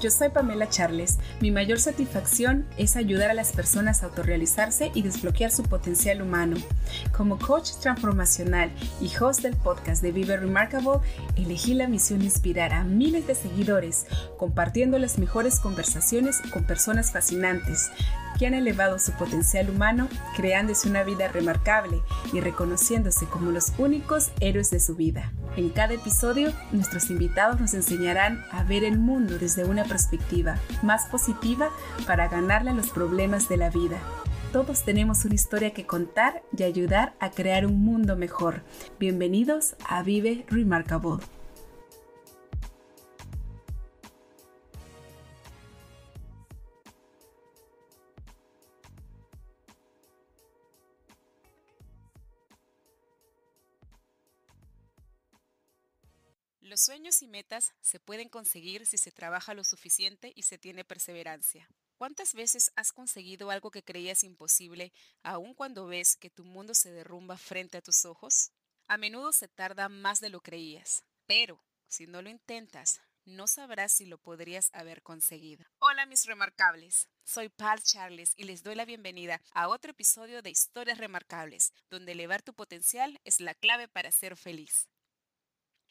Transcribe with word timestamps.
Yo 0.00 0.10
soy 0.12 0.28
Pamela 0.28 0.68
Charles. 0.68 1.18
Mi 1.40 1.50
mayor 1.50 1.80
satisfacción 1.80 2.66
es 2.76 2.94
ayudar 2.94 3.32
a 3.32 3.34
las 3.34 3.50
personas 3.50 4.02
a 4.02 4.06
autorrealizarse 4.06 4.92
y 4.94 5.02
desbloquear 5.02 5.50
su 5.50 5.64
potencial 5.64 6.22
humano. 6.22 6.56
Como 7.16 7.36
coach 7.36 7.72
transformacional 7.80 8.70
y 9.00 9.10
host 9.20 9.42
del 9.42 9.56
podcast 9.56 10.00
de 10.00 10.12
Vive 10.12 10.36
Remarkable, 10.36 11.00
elegí 11.36 11.74
la 11.74 11.88
misión 11.88 12.20
de 12.20 12.26
inspirar 12.26 12.72
a 12.74 12.84
miles 12.84 13.26
de 13.26 13.34
seguidores 13.34 14.06
compartiendo 14.36 15.00
las 15.00 15.18
mejores 15.18 15.58
conversaciones 15.58 16.40
con 16.52 16.62
personas 16.62 17.10
fascinantes 17.10 17.90
que 18.38 18.46
han 18.46 18.54
elevado 18.54 18.98
su 18.98 19.12
potencial 19.12 19.68
humano, 19.68 20.08
creándose 20.36 20.88
una 20.88 21.02
vida 21.02 21.28
remarcable 21.28 22.00
y 22.32 22.40
reconociéndose 22.40 23.26
como 23.26 23.50
los 23.50 23.72
únicos 23.78 24.30
héroes 24.40 24.70
de 24.70 24.80
su 24.80 24.94
vida. 24.94 25.32
En 25.56 25.70
cada 25.70 25.94
episodio, 25.94 26.52
nuestros 26.72 27.10
invitados 27.10 27.60
nos 27.60 27.74
enseñarán 27.74 28.44
a 28.50 28.62
ver 28.62 28.84
el 28.84 28.98
mundo 28.98 29.38
desde 29.38 29.64
una 29.64 29.84
perspectiva 29.84 30.56
más 30.82 31.06
positiva 31.06 31.70
para 32.06 32.28
ganarle 32.28 32.70
a 32.70 32.74
los 32.74 32.90
problemas 32.90 33.48
de 33.48 33.56
la 33.56 33.70
vida. 33.70 33.98
Todos 34.52 34.84
tenemos 34.84 35.24
una 35.24 35.34
historia 35.34 35.74
que 35.74 35.84
contar 35.84 36.42
y 36.56 36.62
ayudar 36.62 37.14
a 37.20 37.30
crear 37.30 37.66
un 37.66 37.80
mundo 37.84 38.16
mejor. 38.16 38.62
Bienvenidos 38.98 39.74
a 39.86 40.02
Vive 40.02 40.46
Remarkable. 40.48 41.18
Los 56.68 56.82
sueños 56.82 57.22
y 57.22 57.28
metas 57.28 57.72
se 57.80 57.98
pueden 57.98 58.28
conseguir 58.28 58.84
si 58.84 58.98
se 58.98 59.10
trabaja 59.10 59.54
lo 59.54 59.64
suficiente 59.64 60.34
y 60.36 60.42
se 60.42 60.58
tiene 60.58 60.84
perseverancia. 60.84 61.66
¿Cuántas 61.96 62.34
veces 62.34 62.72
has 62.76 62.92
conseguido 62.92 63.50
algo 63.50 63.70
que 63.70 63.82
creías 63.82 64.22
imposible, 64.22 64.92
aun 65.22 65.54
cuando 65.54 65.86
ves 65.86 66.14
que 66.14 66.28
tu 66.28 66.44
mundo 66.44 66.74
se 66.74 66.92
derrumba 66.92 67.38
frente 67.38 67.78
a 67.78 67.80
tus 67.80 68.04
ojos? 68.04 68.52
A 68.86 68.98
menudo 68.98 69.32
se 69.32 69.48
tarda 69.48 69.88
más 69.88 70.20
de 70.20 70.28
lo 70.28 70.42
creías, 70.42 71.06
pero 71.24 71.64
si 71.86 72.06
no 72.06 72.20
lo 72.20 72.28
intentas, 72.28 73.00
no 73.24 73.46
sabrás 73.46 73.92
si 73.92 74.04
lo 74.04 74.18
podrías 74.18 74.68
haber 74.74 75.02
conseguido. 75.02 75.64
Hola 75.78 76.04
mis 76.04 76.26
remarcables, 76.26 77.08
soy 77.24 77.48
Pal 77.48 77.82
Charles 77.82 78.34
y 78.36 78.44
les 78.44 78.62
doy 78.62 78.74
la 78.74 78.84
bienvenida 78.84 79.40
a 79.52 79.68
otro 79.68 79.92
episodio 79.92 80.42
de 80.42 80.50
Historias 80.50 80.98
Remarcables, 80.98 81.72
donde 81.88 82.12
elevar 82.12 82.42
tu 82.42 82.52
potencial 82.52 83.18
es 83.24 83.40
la 83.40 83.54
clave 83.54 83.88
para 83.88 84.12
ser 84.12 84.36
feliz. 84.36 84.86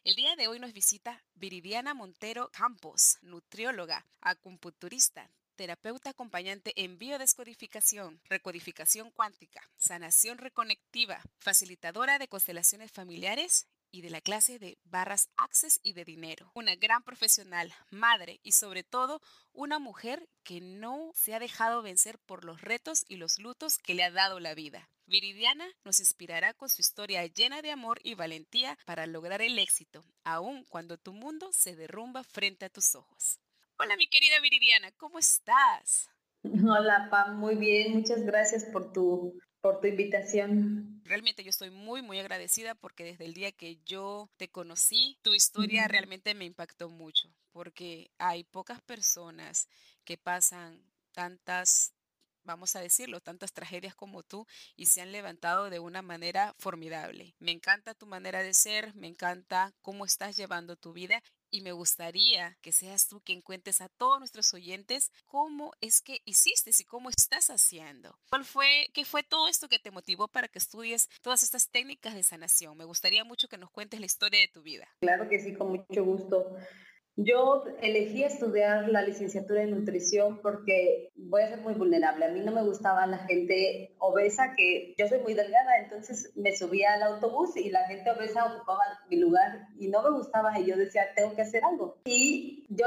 El 0.07 0.15
día 0.15 0.37
de 0.37 0.47
hoy 0.47 0.57
nos 0.57 0.71
visita 0.71 1.21
Viridiana 1.35 1.93
Montero 1.93 2.49
Campos, 2.53 3.17
nutrióloga, 3.23 4.05
acupunturista, 4.21 5.29
terapeuta 5.57 6.11
acompañante 6.11 6.71
en 6.81 6.97
biodescodificación, 6.97 8.21
recodificación 8.29 9.11
cuántica, 9.11 9.69
sanación 9.75 10.37
reconectiva, 10.37 11.21
facilitadora 11.39 12.19
de 12.19 12.29
constelaciones 12.29 12.89
familiares 12.89 13.67
y 13.91 13.99
de 13.99 14.09
la 14.09 14.21
clase 14.21 14.59
de 14.59 14.77
barras 14.85 15.27
Access 15.35 15.81
y 15.83 15.91
de 15.91 16.05
dinero. 16.05 16.51
Una 16.53 16.77
gran 16.77 17.03
profesional, 17.03 17.73
madre 17.91 18.39
y 18.43 18.53
sobre 18.53 18.85
todo 18.85 19.21
una 19.51 19.77
mujer 19.77 20.29
que 20.45 20.61
no 20.61 21.11
se 21.15 21.35
ha 21.35 21.39
dejado 21.39 21.81
vencer 21.81 22.17
por 22.17 22.45
los 22.45 22.61
retos 22.61 23.03
y 23.09 23.17
los 23.17 23.39
lutos 23.39 23.77
que 23.77 23.93
le 23.93 24.05
ha 24.05 24.11
dado 24.11 24.39
la 24.39 24.55
vida. 24.55 24.89
Viridiana 25.09 25.65
nos 25.85 26.01
inspirará 26.01 26.53
con 26.53 26.67
su 26.67 26.81
historia 26.81 27.25
llena 27.27 27.61
de 27.61 27.71
amor 27.71 28.01
y 28.03 28.15
valentía 28.15 28.77
para 28.85 29.07
lograr 29.07 29.41
el 29.41 29.57
éxito, 29.57 30.03
aun 30.25 30.65
cuando 30.65 30.97
tu 30.97 31.13
mundo 31.13 31.49
se 31.53 31.77
derrumba 31.77 32.25
frente 32.25 32.65
a 32.65 32.69
tus 32.69 32.93
ojos. 32.93 33.39
Hola 33.79 33.95
mi 33.95 34.09
querida 34.09 34.41
Viridiana, 34.41 34.91
¿cómo 34.97 35.17
estás? 35.17 36.09
Hola 36.43 37.07
Pam, 37.09 37.37
muy 37.37 37.55
bien, 37.55 37.93
muchas 37.93 38.25
gracias 38.25 38.65
por 38.65 38.91
tu 38.91 39.39
por 39.61 39.79
tu 39.79 39.87
invitación. 39.87 41.01
Realmente 41.05 41.41
yo 41.43 41.49
estoy 41.49 41.71
muy, 41.71 42.01
muy 42.01 42.19
agradecida 42.19 42.75
porque 42.75 43.05
desde 43.05 43.25
el 43.25 43.33
día 43.33 43.53
que 43.53 43.77
yo 43.85 44.29
te 44.35 44.49
conocí, 44.49 45.17
tu 45.21 45.33
historia 45.33 45.87
realmente 45.87 46.35
me 46.35 46.45
impactó 46.45 46.89
mucho, 46.89 47.33
porque 47.51 48.11
hay 48.17 48.43
pocas 48.43 48.81
personas 48.81 49.69
que 50.03 50.17
pasan 50.17 50.83
tantas 51.13 51.96
vamos 52.47 52.75
a 52.75 52.81
decirlo, 52.81 53.19
tantas 53.19 53.53
tragedias 53.53 53.93
como 53.93 54.23
tú 54.23 54.47
y 54.75 54.87
se 54.87 55.01
han 55.01 55.11
levantado 55.11 55.69
de 55.69 55.79
una 55.79 56.01
manera 56.01 56.55
formidable. 56.57 57.35
Me 57.37 57.51
encanta 57.51 57.93
tu 57.93 58.07
manera 58.07 58.41
de 58.41 58.55
ser, 58.55 58.95
me 58.95 59.07
encanta 59.07 59.73
cómo 59.83 60.05
estás 60.05 60.35
llevando 60.35 60.75
tu 60.75 60.93
vida 60.93 61.21
y 61.49 61.61
me 61.61 61.71
gustaría 61.71 62.57
que 62.61 62.71
seas 62.71 63.07
tú 63.07 63.21
quien 63.21 63.41
cuentes 63.41 63.81
a 63.81 63.89
todos 63.89 64.19
nuestros 64.19 64.53
oyentes 64.53 65.11
cómo 65.25 65.73
es 65.81 66.01
que 66.01 66.21
hiciste 66.25 66.71
y 66.77 66.83
cómo 66.83 67.09
estás 67.09 67.49
haciendo. 67.49 68.17
¿Cuál 68.29 68.45
fue, 68.45 68.89
qué 68.93 69.05
fue 69.05 69.23
todo 69.23 69.47
esto 69.47 69.69
que 69.69 69.79
te 69.79 69.91
motivó 69.91 70.27
para 70.27 70.47
que 70.47 70.59
estudies 70.59 71.09
todas 71.21 71.43
estas 71.43 71.69
técnicas 71.69 72.15
de 72.15 72.23
sanación? 72.23 72.77
Me 72.77 72.85
gustaría 72.85 73.23
mucho 73.23 73.47
que 73.47 73.57
nos 73.57 73.69
cuentes 73.69 73.99
la 73.99 74.05
historia 74.05 74.39
de 74.39 74.47
tu 74.47 74.61
vida. 74.61 74.87
Claro 74.99 75.29
que 75.29 75.39
sí, 75.39 75.53
con 75.53 75.69
mucho 75.69 76.03
gusto. 76.03 76.57
Yo 77.19 77.63
elegí 77.81 78.23
estudiar 78.23 78.89
la 78.89 79.01
licenciatura 79.01 79.63
en 79.63 79.71
nutrición 79.71 80.39
porque 80.43 81.09
voy 81.15 81.41
a 81.41 81.49
ser 81.49 81.61
muy 81.61 81.73
vulnerable. 81.73 82.25
A 82.25 82.29
mí 82.29 82.41
no 82.41 82.51
me 82.51 82.61
gustaba 82.61 83.07
la 83.07 83.17
gente 83.17 83.95
obesa, 83.97 84.53
que 84.55 84.93
yo 84.99 85.07
soy 85.07 85.21
muy 85.21 85.33
delgada, 85.33 85.79
entonces 85.83 86.31
me 86.35 86.55
subía 86.55 86.93
al 86.93 87.01
autobús 87.01 87.57
y 87.57 87.71
la 87.71 87.87
gente 87.87 88.11
obesa 88.11 88.45
ocupaba 88.45 88.83
mi 89.09 89.17
lugar 89.17 89.67
y 89.79 89.87
no 89.87 90.03
me 90.03 90.11
gustaba 90.11 90.59
y 90.59 90.65
yo 90.65 90.77
decía, 90.77 91.07
tengo 91.15 91.35
que 91.35 91.41
hacer 91.41 91.63
algo. 91.65 91.97
Y 92.05 92.67
yo 92.69 92.85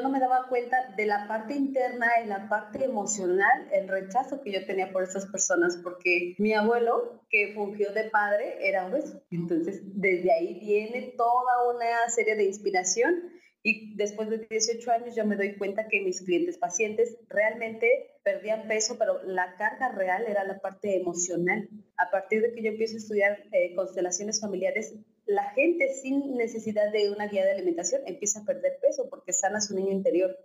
no, 0.00 0.10
me 0.10 0.20
daba 0.20 0.46
cuenta 0.48 0.94
de 0.96 1.06
la 1.06 1.26
parte 1.26 1.54
interna 1.54 2.06
y 2.24 2.28
la 2.28 2.48
parte 2.48 2.84
emocional, 2.84 3.68
el 3.72 3.88
rechazo 3.88 4.42
que 4.42 4.52
yo 4.52 4.64
tenía 4.64 4.92
por 4.92 5.02
esas 5.02 5.26
personas, 5.26 5.76
porque 5.82 6.36
mi 6.38 6.54
abuelo, 6.54 7.20
que 7.28 7.52
fungió 7.52 7.92
de 7.92 8.04
padre, 8.10 8.58
era 8.60 8.86
obeso. 8.86 9.20
Entonces, 9.32 9.80
desde 9.82 10.32
ahí 10.32 10.60
viene 10.60 11.14
toda 11.16 11.74
una 11.74 12.08
serie 12.08 12.36
de 12.36 12.44
inspiración 12.44 13.41
y 13.64 13.94
después 13.94 14.28
de 14.28 14.38
18 14.38 14.90
años 14.90 15.14
yo 15.14 15.24
me 15.24 15.36
doy 15.36 15.56
cuenta 15.56 15.86
que 15.86 16.00
mis 16.00 16.20
clientes 16.22 16.58
pacientes 16.58 17.16
realmente 17.28 18.16
perdían 18.24 18.66
peso, 18.66 18.96
pero 18.98 19.22
la 19.22 19.54
carga 19.56 19.90
real 19.90 20.24
era 20.26 20.42
la 20.44 20.58
parte 20.58 20.96
emocional. 20.96 21.68
A 21.96 22.10
partir 22.10 22.42
de 22.42 22.52
que 22.52 22.62
yo 22.62 22.70
empiezo 22.70 22.94
a 22.94 22.98
estudiar 22.98 23.44
eh, 23.52 23.74
constelaciones 23.76 24.40
familiares, 24.40 24.94
la 25.26 25.50
gente 25.50 25.94
sin 25.94 26.34
necesidad 26.36 26.90
de 26.90 27.10
una 27.12 27.28
guía 27.28 27.44
de 27.44 27.52
alimentación 27.52 28.02
empieza 28.06 28.40
a 28.40 28.44
perder 28.44 28.78
peso 28.82 29.08
porque 29.08 29.32
sana 29.32 29.60
su 29.60 29.76
niño 29.76 29.92
interior. 29.92 30.36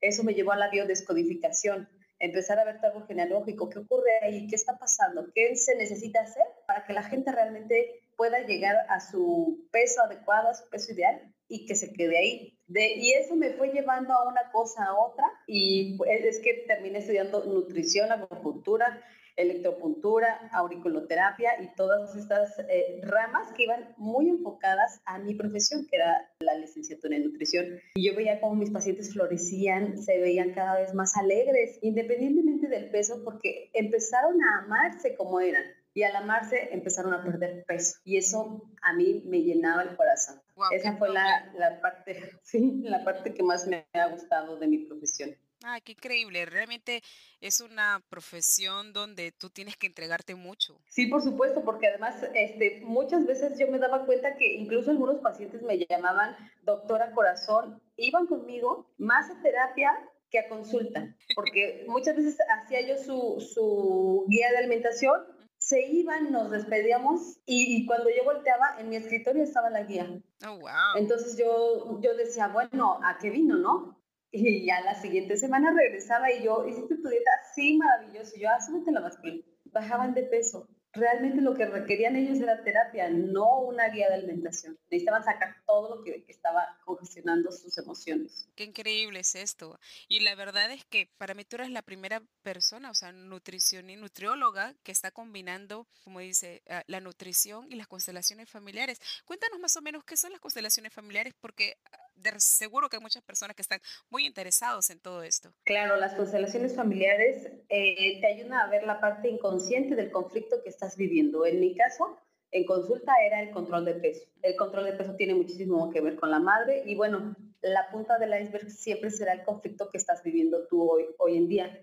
Eso 0.00 0.22
me 0.22 0.34
llevó 0.34 0.52
a 0.52 0.56
la 0.56 0.70
biodescodificación, 0.70 1.88
empezar 2.20 2.60
a 2.60 2.64
ver 2.64 2.80
todo 2.80 3.04
genealógico, 3.06 3.68
qué 3.68 3.80
ocurre 3.80 4.12
ahí, 4.22 4.46
qué 4.46 4.54
está 4.54 4.78
pasando, 4.78 5.26
qué 5.34 5.56
se 5.56 5.74
necesita 5.74 6.20
hacer 6.20 6.44
para 6.68 6.84
que 6.84 6.92
la 6.92 7.02
gente 7.02 7.32
realmente 7.32 8.04
pueda 8.16 8.46
llegar 8.46 8.76
a 8.88 9.00
su 9.00 9.66
peso 9.72 10.02
adecuado, 10.02 10.48
a 10.48 10.54
su 10.54 10.68
peso 10.68 10.92
ideal 10.92 11.34
y 11.48 11.66
que 11.66 11.74
se 11.74 11.92
quede 11.92 12.16
ahí. 12.16 12.59
Y 12.74 13.12
eso 13.12 13.34
me 13.34 13.50
fue 13.50 13.72
llevando 13.72 14.12
a 14.12 14.28
una 14.28 14.50
cosa 14.52 14.84
a 14.84 14.94
otra 14.94 15.26
y 15.46 15.98
es 16.06 16.38
que 16.40 16.64
terminé 16.66 16.98
estudiando 16.98 17.44
nutrición, 17.44 18.12
acupuntura, 18.12 19.02
electropuntura, 19.36 20.48
auriculoterapia 20.52 21.62
y 21.62 21.74
todas 21.74 22.14
estas 22.14 22.58
eh, 22.68 23.00
ramas 23.02 23.52
que 23.56 23.64
iban 23.64 23.94
muy 23.96 24.28
enfocadas 24.28 25.00
a 25.04 25.18
mi 25.18 25.34
profesión, 25.34 25.86
que 25.90 25.96
era 25.96 26.28
la 26.40 26.54
licenciatura 26.54 27.16
en 27.16 27.24
nutrición. 27.24 27.80
Y 27.94 28.06
yo 28.06 28.14
veía 28.14 28.40
cómo 28.40 28.54
mis 28.54 28.70
pacientes 28.70 29.12
florecían, 29.12 29.98
se 29.98 30.18
veían 30.18 30.52
cada 30.52 30.78
vez 30.78 30.94
más 30.94 31.16
alegres, 31.16 31.78
independientemente 31.82 32.68
del 32.68 32.90
peso, 32.90 33.22
porque 33.24 33.70
empezaron 33.72 34.42
a 34.42 34.64
amarse 34.64 35.16
como 35.16 35.40
eran 35.40 35.64
y 36.00 36.02
al 36.02 36.16
amarse 36.16 36.70
empezaron 36.72 37.12
a 37.12 37.22
perder 37.22 37.62
peso 37.66 37.98
y 38.04 38.16
eso 38.16 38.62
a 38.80 38.94
mí 38.94 39.22
me 39.26 39.42
llenaba 39.42 39.82
el 39.82 39.94
corazón. 39.96 40.40
Esa 40.70 40.96
fue 40.96 41.12
la, 41.12 41.52
la, 41.58 41.78
parte, 41.82 42.30
sí, 42.42 42.80
la 42.84 43.04
parte 43.04 43.34
que 43.34 43.42
más 43.42 43.66
me 43.66 43.86
ha 43.92 44.06
gustado 44.06 44.56
de 44.56 44.66
mi 44.66 44.78
profesión. 44.78 45.36
Ah, 45.62 45.78
qué 45.84 45.92
increíble. 45.92 46.46
Realmente 46.46 47.02
es 47.42 47.60
una 47.60 48.02
profesión 48.08 48.94
donde 48.94 49.30
tú 49.30 49.50
tienes 49.50 49.76
que 49.76 49.88
entregarte 49.88 50.34
mucho. 50.34 50.80
Sí, 50.88 51.06
por 51.06 51.20
supuesto, 51.20 51.64
porque 51.66 51.88
además 51.88 52.16
este, 52.32 52.80
muchas 52.82 53.26
veces 53.26 53.58
yo 53.58 53.68
me 53.68 53.78
daba 53.78 54.06
cuenta 54.06 54.38
que 54.38 54.54
incluso 54.54 54.90
algunos 54.90 55.20
pacientes 55.20 55.60
me 55.60 55.84
llamaban 55.84 56.34
doctora 56.62 57.12
corazón, 57.12 57.82
iban 57.98 58.26
conmigo 58.26 58.90
más 58.96 59.28
a 59.28 59.42
terapia 59.42 59.92
que 60.30 60.38
a 60.38 60.48
consulta, 60.48 61.14
porque 61.34 61.84
muchas 61.88 62.16
veces 62.16 62.38
hacía 62.48 62.80
yo 62.86 62.96
su, 62.96 63.38
su 63.40 64.24
guía 64.28 64.50
de 64.52 64.58
alimentación 64.58 65.39
se 65.70 65.86
iban, 65.86 66.32
nos 66.32 66.50
despedíamos 66.50 67.38
y, 67.46 67.86
cuando 67.86 68.10
yo 68.10 68.24
volteaba 68.24 68.74
en 68.80 68.88
mi 68.88 68.96
escritorio 68.96 69.44
estaba 69.44 69.70
la 69.70 69.84
guía. 69.84 70.20
Oh, 70.44 70.58
wow. 70.58 70.96
Entonces 70.96 71.38
yo, 71.38 72.00
yo 72.00 72.16
decía, 72.16 72.48
bueno, 72.48 72.98
¿a 73.04 73.18
qué 73.18 73.30
vino, 73.30 73.56
no? 73.56 73.96
Y 74.32 74.66
ya 74.66 74.80
la 74.80 74.96
siguiente 74.96 75.36
semana 75.36 75.72
regresaba 75.72 76.32
y 76.32 76.42
yo, 76.42 76.66
¿hiciste 76.66 76.96
tu 76.96 77.08
dieta? 77.08 77.30
Sí, 77.54 77.76
maravilloso. 77.76 78.32
Y 78.34 78.40
yo, 78.40 78.48
ah, 78.48 78.60
súbete 78.60 78.90
la 78.90 79.00
masculina. 79.00 79.44
Bajaban 79.66 80.12
de 80.12 80.24
peso. 80.24 80.66
Realmente 80.92 81.40
lo 81.40 81.54
que 81.54 81.66
requerían 81.66 82.16
ellos 82.16 82.40
era 82.40 82.64
terapia, 82.64 83.08
no 83.10 83.60
una 83.60 83.88
guía 83.90 84.08
de 84.08 84.14
alimentación. 84.14 84.76
Necesitaban 84.90 85.22
sacar 85.22 85.56
todo 85.66 85.96
lo 85.96 86.02
que, 86.02 86.24
estaba 86.26 86.66
gestionando 86.98 87.52
sus 87.52 87.76
emociones. 87.78 88.48
Qué 88.56 88.64
increíble 88.64 89.20
es 89.20 89.34
esto. 89.34 89.78
Y 90.08 90.20
la 90.20 90.34
verdad 90.34 90.70
es 90.72 90.84
que 90.84 91.08
para 91.16 91.34
mí 91.34 91.44
tú 91.44 91.56
eres 91.56 91.70
la 91.70 91.82
primera 91.82 92.22
persona, 92.42 92.90
o 92.90 92.94
sea, 92.94 93.12
nutrición 93.12 93.88
y 93.90 93.96
nutrióloga 93.96 94.74
que 94.82 94.90
está 94.90 95.10
combinando, 95.10 95.86
como 96.02 96.20
dice, 96.20 96.62
ah, 96.68 96.82
la 96.86 97.00
nutrición 97.00 97.70
y 97.70 97.76
las 97.76 97.86
constelaciones 97.86 98.50
familiares. 98.50 99.00
Cuéntanos 99.24 99.60
más 99.60 99.76
o 99.76 99.82
menos 99.82 100.04
qué 100.04 100.16
son 100.16 100.32
las 100.32 100.40
constelaciones 100.40 100.92
familiares, 100.92 101.34
porque 101.40 101.78
de 102.22 102.38
seguro 102.38 102.88
que 102.88 102.96
hay 102.96 103.02
muchas 103.02 103.22
personas 103.22 103.56
que 103.56 103.62
están 103.62 103.80
muy 104.08 104.26
interesados 104.26 104.90
en 104.90 105.00
todo 105.00 105.22
esto. 105.22 105.52
Claro, 105.64 105.96
las 105.96 106.14
constelaciones 106.14 106.74
familiares 106.74 107.50
eh, 107.68 108.20
te 108.20 108.26
ayudan 108.26 108.54
a 108.54 108.66
ver 108.68 108.84
la 108.84 109.00
parte 109.00 109.28
inconsciente 109.28 109.94
del 109.94 110.10
conflicto 110.10 110.62
que 110.62 110.70
estás 110.70 110.96
viviendo. 110.96 111.46
En 111.46 111.60
mi 111.60 111.74
caso, 111.74 112.18
en 112.52 112.64
consulta 112.64 113.12
era 113.24 113.42
el 113.42 113.50
control 113.50 113.84
de 113.84 113.94
peso. 113.94 114.28
El 114.42 114.56
control 114.56 114.86
de 114.86 114.92
peso 114.94 115.14
tiene 115.14 115.34
muchísimo 115.34 115.90
que 115.90 116.00
ver 116.00 116.16
con 116.16 116.30
la 116.30 116.40
madre 116.40 116.82
y 116.84 116.94
bueno, 116.96 117.34
la 117.62 117.90
punta 117.90 118.18
del 118.18 118.40
iceberg 118.42 118.70
siempre 118.70 119.10
será 119.10 119.32
el 119.32 119.44
conflicto 119.44 119.88
que 119.90 119.98
estás 119.98 120.22
viviendo 120.22 120.66
tú 120.66 120.90
hoy, 120.90 121.06
hoy 121.18 121.36
en 121.36 121.48
día. 121.48 121.80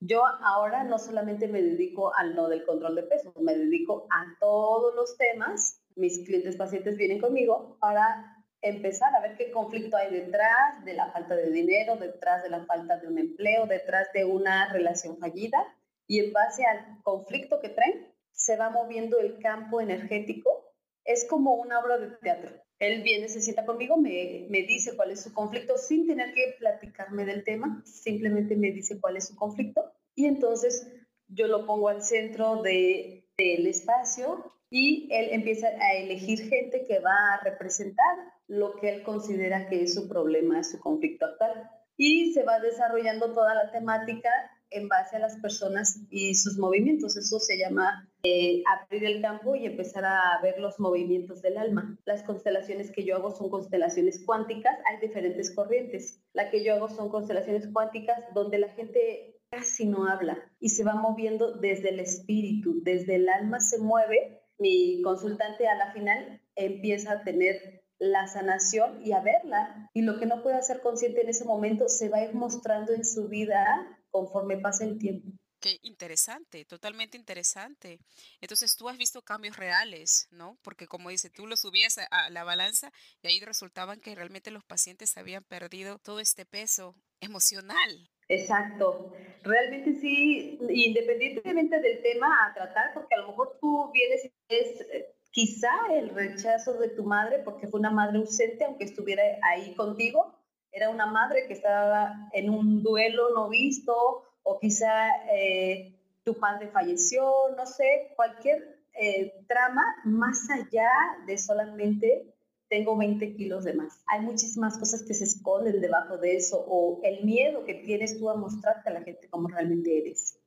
Yo 0.00 0.22
ahora 0.24 0.84
no 0.84 0.98
solamente 0.98 1.48
me 1.48 1.62
dedico 1.62 2.14
al 2.14 2.34
no 2.34 2.48
del 2.48 2.64
control 2.64 2.94
de 2.96 3.02
peso, 3.04 3.32
me 3.40 3.56
dedico 3.56 4.06
a 4.10 4.36
todos 4.38 4.94
los 4.94 5.16
temas. 5.16 5.82
Mis 5.96 6.24
clientes 6.26 6.56
pacientes 6.56 6.96
vienen 6.96 7.20
conmigo 7.20 7.78
para 7.80 8.35
empezar 8.62 9.14
a 9.14 9.20
ver 9.20 9.36
qué 9.36 9.50
conflicto 9.50 9.96
hay 9.96 10.10
detrás 10.10 10.84
de 10.84 10.94
la 10.94 11.10
falta 11.12 11.36
de 11.36 11.50
dinero, 11.50 11.96
detrás 11.96 12.42
de 12.42 12.50
la 12.50 12.64
falta 12.64 12.98
de 12.98 13.08
un 13.08 13.18
empleo, 13.18 13.66
detrás 13.66 14.08
de 14.12 14.24
una 14.24 14.72
relación 14.72 15.18
fallida. 15.18 15.58
Y 16.06 16.20
en 16.20 16.32
base 16.32 16.64
al 16.64 17.02
conflicto 17.02 17.60
que 17.60 17.68
traen, 17.68 18.06
se 18.32 18.56
va 18.56 18.70
moviendo 18.70 19.18
el 19.18 19.38
campo 19.38 19.80
energético. 19.80 20.72
Es 21.04 21.24
como 21.24 21.54
una 21.54 21.80
obra 21.80 21.98
de 21.98 22.16
teatro. 22.16 22.50
Él 22.78 23.02
viene, 23.02 23.28
se 23.28 23.40
sienta 23.40 23.64
conmigo, 23.64 23.96
me, 23.96 24.46
me 24.50 24.62
dice 24.62 24.96
cuál 24.96 25.10
es 25.10 25.22
su 25.22 25.32
conflicto 25.32 25.78
sin 25.78 26.06
tener 26.06 26.34
que 26.34 26.56
platicarme 26.58 27.24
del 27.24 27.42
tema, 27.42 27.82
simplemente 27.86 28.54
me 28.54 28.70
dice 28.70 29.00
cuál 29.00 29.16
es 29.16 29.28
su 29.28 29.36
conflicto. 29.36 29.92
Y 30.14 30.26
entonces 30.26 30.92
yo 31.28 31.46
lo 31.46 31.66
pongo 31.66 31.88
al 31.88 32.02
centro 32.02 32.62
de, 32.62 33.24
del 33.38 33.66
espacio 33.66 34.52
y 34.70 35.08
él 35.10 35.28
empieza 35.32 35.68
a 35.68 35.94
elegir 35.94 36.48
gente 36.48 36.86
que 36.86 36.98
va 36.98 37.34
a 37.34 37.44
representar 37.44 38.16
lo 38.48 38.76
que 38.76 38.90
él 38.90 39.02
considera 39.02 39.68
que 39.68 39.82
es 39.82 39.94
su 39.94 40.08
problema, 40.08 40.62
su 40.62 40.78
conflicto 40.78 41.26
actual. 41.26 41.70
Y 41.96 42.32
se 42.32 42.44
va 42.44 42.60
desarrollando 42.60 43.32
toda 43.32 43.54
la 43.54 43.70
temática 43.72 44.30
en 44.70 44.88
base 44.88 45.16
a 45.16 45.20
las 45.20 45.36
personas 45.38 46.00
y 46.10 46.34
sus 46.34 46.58
movimientos. 46.58 47.16
Eso 47.16 47.38
se 47.38 47.58
llama 47.58 48.08
eh, 48.24 48.62
abrir 48.66 49.04
el 49.04 49.22
campo 49.22 49.54
y 49.54 49.66
empezar 49.66 50.04
a 50.04 50.40
ver 50.42 50.58
los 50.58 50.78
movimientos 50.78 51.42
del 51.42 51.56
alma. 51.56 51.98
Las 52.04 52.22
constelaciones 52.22 52.90
que 52.92 53.04
yo 53.04 53.16
hago 53.16 53.30
son 53.30 53.50
constelaciones 53.50 54.22
cuánticas. 54.24 54.76
Hay 54.86 55.00
diferentes 55.00 55.54
corrientes. 55.54 56.20
La 56.32 56.50
que 56.50 56.64
yo 56.64 56.74
hago 56.74 56.88
son 56.88 57.08
constelaciones 57.08 57.68
cuánticas 57.72 58.18
donde 58.34 58.58
la 58.58 58.68
gente 58.70 59.36
casi 59.50 59.86
no 59.86 60.08
habla 60.08 60.36
y 60.58 60.70
se 60.70 60.84
va 60.84 60.94
moviendo 60.94 61.52
desde 61.58 61.90
el 61.90 62.00
espíritu, 62.00 62.82
desde 62.82 63.16
el 63.16 63.28
alma 63.28 63.60
se 63.60 63.78
mueve. 63.78 64.42
Mi 64.58 65.02
consultante 65.02 65.68
a 65.68 65.74
la 65.74 65.92
final 65.92 66.40
empieza 66.56 67.12
a 67.12 67.24
tener 67.24 67.84
la 67.98 68.26
sanación 68.26 69.04
y 69.04 69.12
a 69.12 69.20
verla. 69.20 69.90
Y 69.94 70.02
lo 70.02 70.18
que 70.18 70.26
no 70.26 70.42
puede 70.42 70.56
hacer 70.56 70.80
consciente 70.80 71.22
en 71.22 71.28
ese 71.28 71.44
momento 71.44 71.88
se 71.88 72.08
va 72.08 72.18
a 72.18 72.24
ir 72.24 72.34
mostrando 72.34 72.92
en 72.92 73.04
su 73.04 73.28
vida 73.28 73.64
conforme 74.10 74.58
pasa 74.58 74.84
el 74.84 74.98
tiempo. 74.98 75.30
Qué 75.60 75.78
interesante, 75.82 76.64
totalmente 76.66 77.16
interesante. 77.16 77.98
Entonces 78.40 78.76
tú 78.76 78.88
has 78.88 78.98
visto 78.98 79.22
cambios 79.22 79.56
reales, 79.56 80.28
¿no? 80.30 80.58
Porque 80.62 80.86
como 80.86 81.08
dice, 81.08 81.30
tú 81.30 81.46
lo 81.46 81.56
subías 81.56 81.98
a, 82.10 82.30
la 82.30 82.44
balanza 82.44 82.92
y 83.22 83.28
ahí 83.28 83.40
resultaban 83.40 84.00
que 84.00 84.14
realmente 84.14 84.50
los 84.50 84.64
pacientes 84.64 85.16
habían 85.16 85.44
perdido 85.44 85.98
todo 85.98 86.20
este 86.20 86.44
peso 86.44 86.94
emocional. 87.20 88.10
Exacto. 88.28 89.12
Realmente 89.42 89.94
sí, 89.94 90.58
independientemente 90.68 91.80
del 91.80 92.02
tema 92.02 92.28
a 92.44 92.54
tratar, 92.54 92.92
porque 92.92 93.14
a 93.14 93.22
lo 93.22 93.28
mejor 93.28 93.56
tú 93.60 93.90
vienes 93.92 94.24
y 94.24 94.32
es 94.48 94.80
eh, 94.92 95.15
quizá 95.36 95.70
el 95.90 96.08
rechazo 96.08 96.78
de 96.78 96.88
tu 96.88 97.04
madre, 97.04 97.40
porque 97.44 97.68
fue 97.68 97.78
una 97.78 97.90
madre 97.90 98.16
ausente, 98.16 98.64
aunque 98.64 98.84
estuviera 98.84 99.22
ahí 99.42 99.74
contigo, 99.74 100.34
era 100.72 100.88
una 100.88 101.04
madre 101.04 101.46
que 101.46 101.52
estaba 101.52 102.30
en 102.32 102.48
un 102.48 102.82
duelo 102.82 103.34
no 103.34 103.50
visto, 103.50 104.24
o 104.42 104.58
quizá 104.58 105.10
eh, 105.30 105.94
tu 106.24 106.32
padre 106.38 106.68
falleció, 106.68 107.50
no 107.54 107.66
sé, 107.66 108.14
cualquier 108.16 108.80
eh, 108.94 109.44
trama 109.46 109.84
más 110.04 110.48
allá 110.48 110.88
de 111.26 111.36
solamente 111.36 112.34
tengo 112.70 112.96
20 112.96 113.34
kilos 113.34 113.64
de 113.64 113.74
más. 113.74 114.02
Hay 114.06 114.22
muchísimas 114.22 114.78
cosas 114.78 115.02
que 115.02 115.12
se 115.12 115.24
esconden 115.24 115.82
debajo 115.82 116.16
de 116.16 116.36
eso, 116.36 116.64
o 116.66 116.98
el 117.02 117.26
miedo 117.26 117.66
que 117.66 117.74
tienes 117.74 118.18
tú 118.18 118.30
a 118.30 118.36
mostrarte 118.36 118.88
a 118.88 118.94
la 118.94 119.02
gente 119.02 119.28
como 119.28 119.48
realmente 119.48 119.98
eres. 119.98 120.40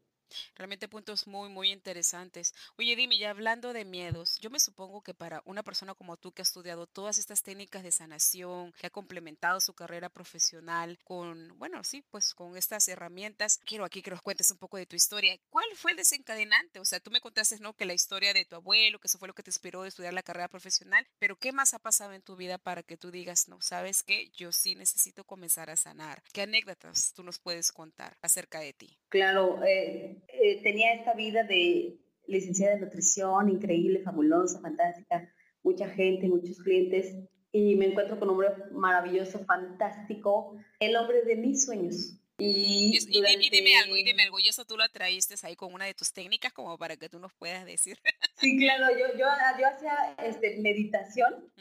Realmente 0.56 0.88
puntos 0.88 1.28
muy, 1.28 1.50
muy 1.50 1.72
interesantes. 1.72 2.54
Oye, 2.78 2.96
dime, 2.96 3.18
ya 3.18 3.30
hablando 3.30 3.74
de 3.74 3.86
miedos, 3.86 4.38
yo 4.40 4.50
me 4.50 4.60
supongo 4.60 5.02
que 5.02 5.14
para 5.14 5.42
una 5.46 5.64
persona 5.64 5.94
como 5.94 6.18
tú 6.18 6.32
que 6.32 6.42
ha 6.42 6.44
estudiado 6.44 6.88
todas 6.88 7.18
estas 7.18 7.44
técnicas 7.44 7.84
de 7.84 7.92
sanación, 7.92 8.74
que 8.74 8.88
ha 8.88 8.92
complementado 8.92 9.60
su 9.60 9.74
carrera 9.74 10.10
profesional 10.10 10.98
con, 11.04 11.58
bueno, 11.58 11.84
sí, 11.84 12.04
pues 12.10 12.34
con 12.34 12.58
estas 12.58 12.88
herramientas, 12.88 13.60
quiero 13.66 13.86
aquí 13.86 14.02
que 14.02 14.12
nos 14.12 14.22
cuentes 14.22 14.52
un 14.52 14.58
poco 14.58 14.78
de 14.78 14.86
tu 14.86 14.96
historia. 14.96 15.38
¿Cuál 15.50 15.68
fue 15.76 15.92
el 15.92 15.98
desencadenante? 15.98 16.80
O 16.80 16.86
sea, 16.86 17.00
tú 17.00 17.12
me 17.12 17.22
contaste, 17.22 17.60
¿no? 17.60 17.74
Que 17.74 17.86
la 17.86 17.94
historia 17.94 18.34
de 18.34 18.46
tu 18.46 18.56
abuelo, 18.56 19.00
que 19.00 19.08
eso 19.08 19.18
fue 19.18 19.28
lo 19.28 19.34
que 19.34 19.44
te 19.44 19.50
inspiró 19.50 19.84
de 19.84 19.90
estudiar 19.90 20.14
la 20.14 20.24
carrera 20.24 20.48
profesional, 20.48 21.06
pero 21.20 21.38
¿qué 21.38 21.52
más 21.52 21.74
ha 21.74 21.80
pasado 21.80 22.14
en 22.14 22.22
tu 22.22 22.36
vida 22.36 22.58
para 22.58 22.84
que 22.84 22.98
tú 22.98 23.12
digas, 23.12 23.48
no, 23.48 23.62
sabes 23.62 24.04
que 24.04 24.30
yo 24.30 24.52
sí 24.52 24.76
necesito 24.76 25.24
comenzar 25.24 25.70
a 25.70 25.76
sanar? 25.76 26.24
¿Qué 26.34 26.44
anécdotas 26.44 27.14
tú 27.14 27.24
nos 27.24 27.40
puedes 27.40 27.72
contar 27.72 28.18
acerca 28.22 28.60
de 28.60 28.74
ti? 28.74 28.98
Claro, 29.10 29.64
eh, 29.66 30.19
eh, 30.28 30.62
tenía 30.64 30.94
esta 30.94 31.14
vida 31.14 31.44
de 31.44 31.98
licenciada 32.28 32.76
de 32.76 32.82
nutrición, 32.82 33.50
increíble, 33.50 34.02
fabulosa, 34.04 34.62
fantástica, 34.62 35.34
mucha 35.64 35.90
gente, 35.90 36.28
muchos 36.28 36.60
clientes, 36.60 37.16
y 37.52 37.76
me 37.76 37.88
encuentro 37.88 38.20
con 38.20 38.30
un 38.30 38.36
hombre 38.36 38.50
maravilloso, 38.72 39.44
fantástico, 39.46 40.56
el 40.80 40.96
hombre 40.96 41.24
de 41.24 41.36
mis 41.36 41.66
sueños. 41.66 42.20
Y, 42.38 42.98
y, 42.98 43.50
dime 43.50 43.76
algo, 43.78 43.98
y 43.98 44.04
dime 44.04 44.24
algo, 44.24 44.40
y 44.40 44.48
eso 44.48 44.64
tú 44.64 44.78
lo 44.78 44.88
traíste 44.90 45.36
ahí 45.44 45.56
con 45.56 45.74
una 45.74 45.86
de 45.86 45.94
tus 45.94 46.14
técnicas 46.14 46.54
como 46.54 46.78
para 46.78 46.96
que 46.96 47.10
tú 47.10 47.20
nos 47.20 47.34
puedas 47.34 47.66
decir. 47.66 47.98
Sí, 48.38 48.58
claro, 48.58 48.86
yo, 48.98 49.08
yo, 49.18 49.26
yo 49.60 49.68
hacía 49.68 50.16
este, 50.24 50.60
meditación 50.62 51.52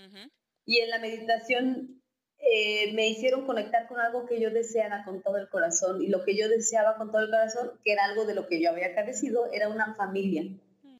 y 0.64 0.78
en 0.78 0.90
la 0.90 1.00
meditación 1.00 2.00
eh, 2.40 2.92
me 2.94 3.08
hicieron 3.08 3.44
conectar 3.46 3.88
con 3.88 3.98
algo 4.00 4.26
que 4.26 4.40
yo 4.40 4.50
deseaba 4.50 5.04
con 5.04 5.22
todo 5.22 5.36
el 5.36 5.48
corazón 5.48 6.02
y 6.02 6.06
lo 6.06 6.24
que 6.24 6.36
yo 6.36 6.48
deseaba 6.48 6.96
con 6.96 7.10
todo 7.10 7.22
el 7.22 7.30
corazón, 7.30 7.72
que 7.84 7.92
era 7.92 8.04
algo 8.04 8.24
de 8.24 8.34
lo 8.34 8.46
que 8.46 8.62
yo 8.62 8.70
había 8.70 8.94
carecido, 8.94 9.50
era 9.52 9.68
una 9.68 9.94
familia. 9.94 10.44
Mm, 10.82 10.98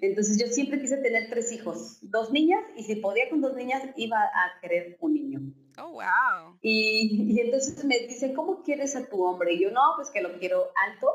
Entonces 0.00 0.40
yo 0.40 0.46
siempre 0.48 0.80
quise 0.80 0.96
tener 0.96 1.28
tres 1.28 1.52
hijos, 1.52 1.98
dos 2.02 2.32
niñas 2.32 2.64
y 2.76 2.84
si 2.84 2.96
podía 2.96 3.28
con 3.28 3.40
dos 3.40 3.54
niñas 3.54 3.82
iba 3.96 4.18
a 4.18 4.60
querer 4.60 4.96
un 5.00 5.14
niño. 5.14 5.40
Oh, 5.78 5.92
wow. 5.92 6.58
Y, 6.62 7.32
y 7.32 7.40
entonces 7.40 7.84
me 7.84 7.98
dicen, 8.00 8.34
¿cómo 8.34 8.62
quieres 8.62 8.96
a 8.96 9.08
tu 9.08 9.22
hombre? 9.22 9.52
Y 9.52 9.60
yo, 9.60 9.70
no, 9.70 9.80
pues 9.96 10.10
que 10.10 10.22
lo 10.22 10.38
quiero 10.38 10.72
alto. 10.86 11.08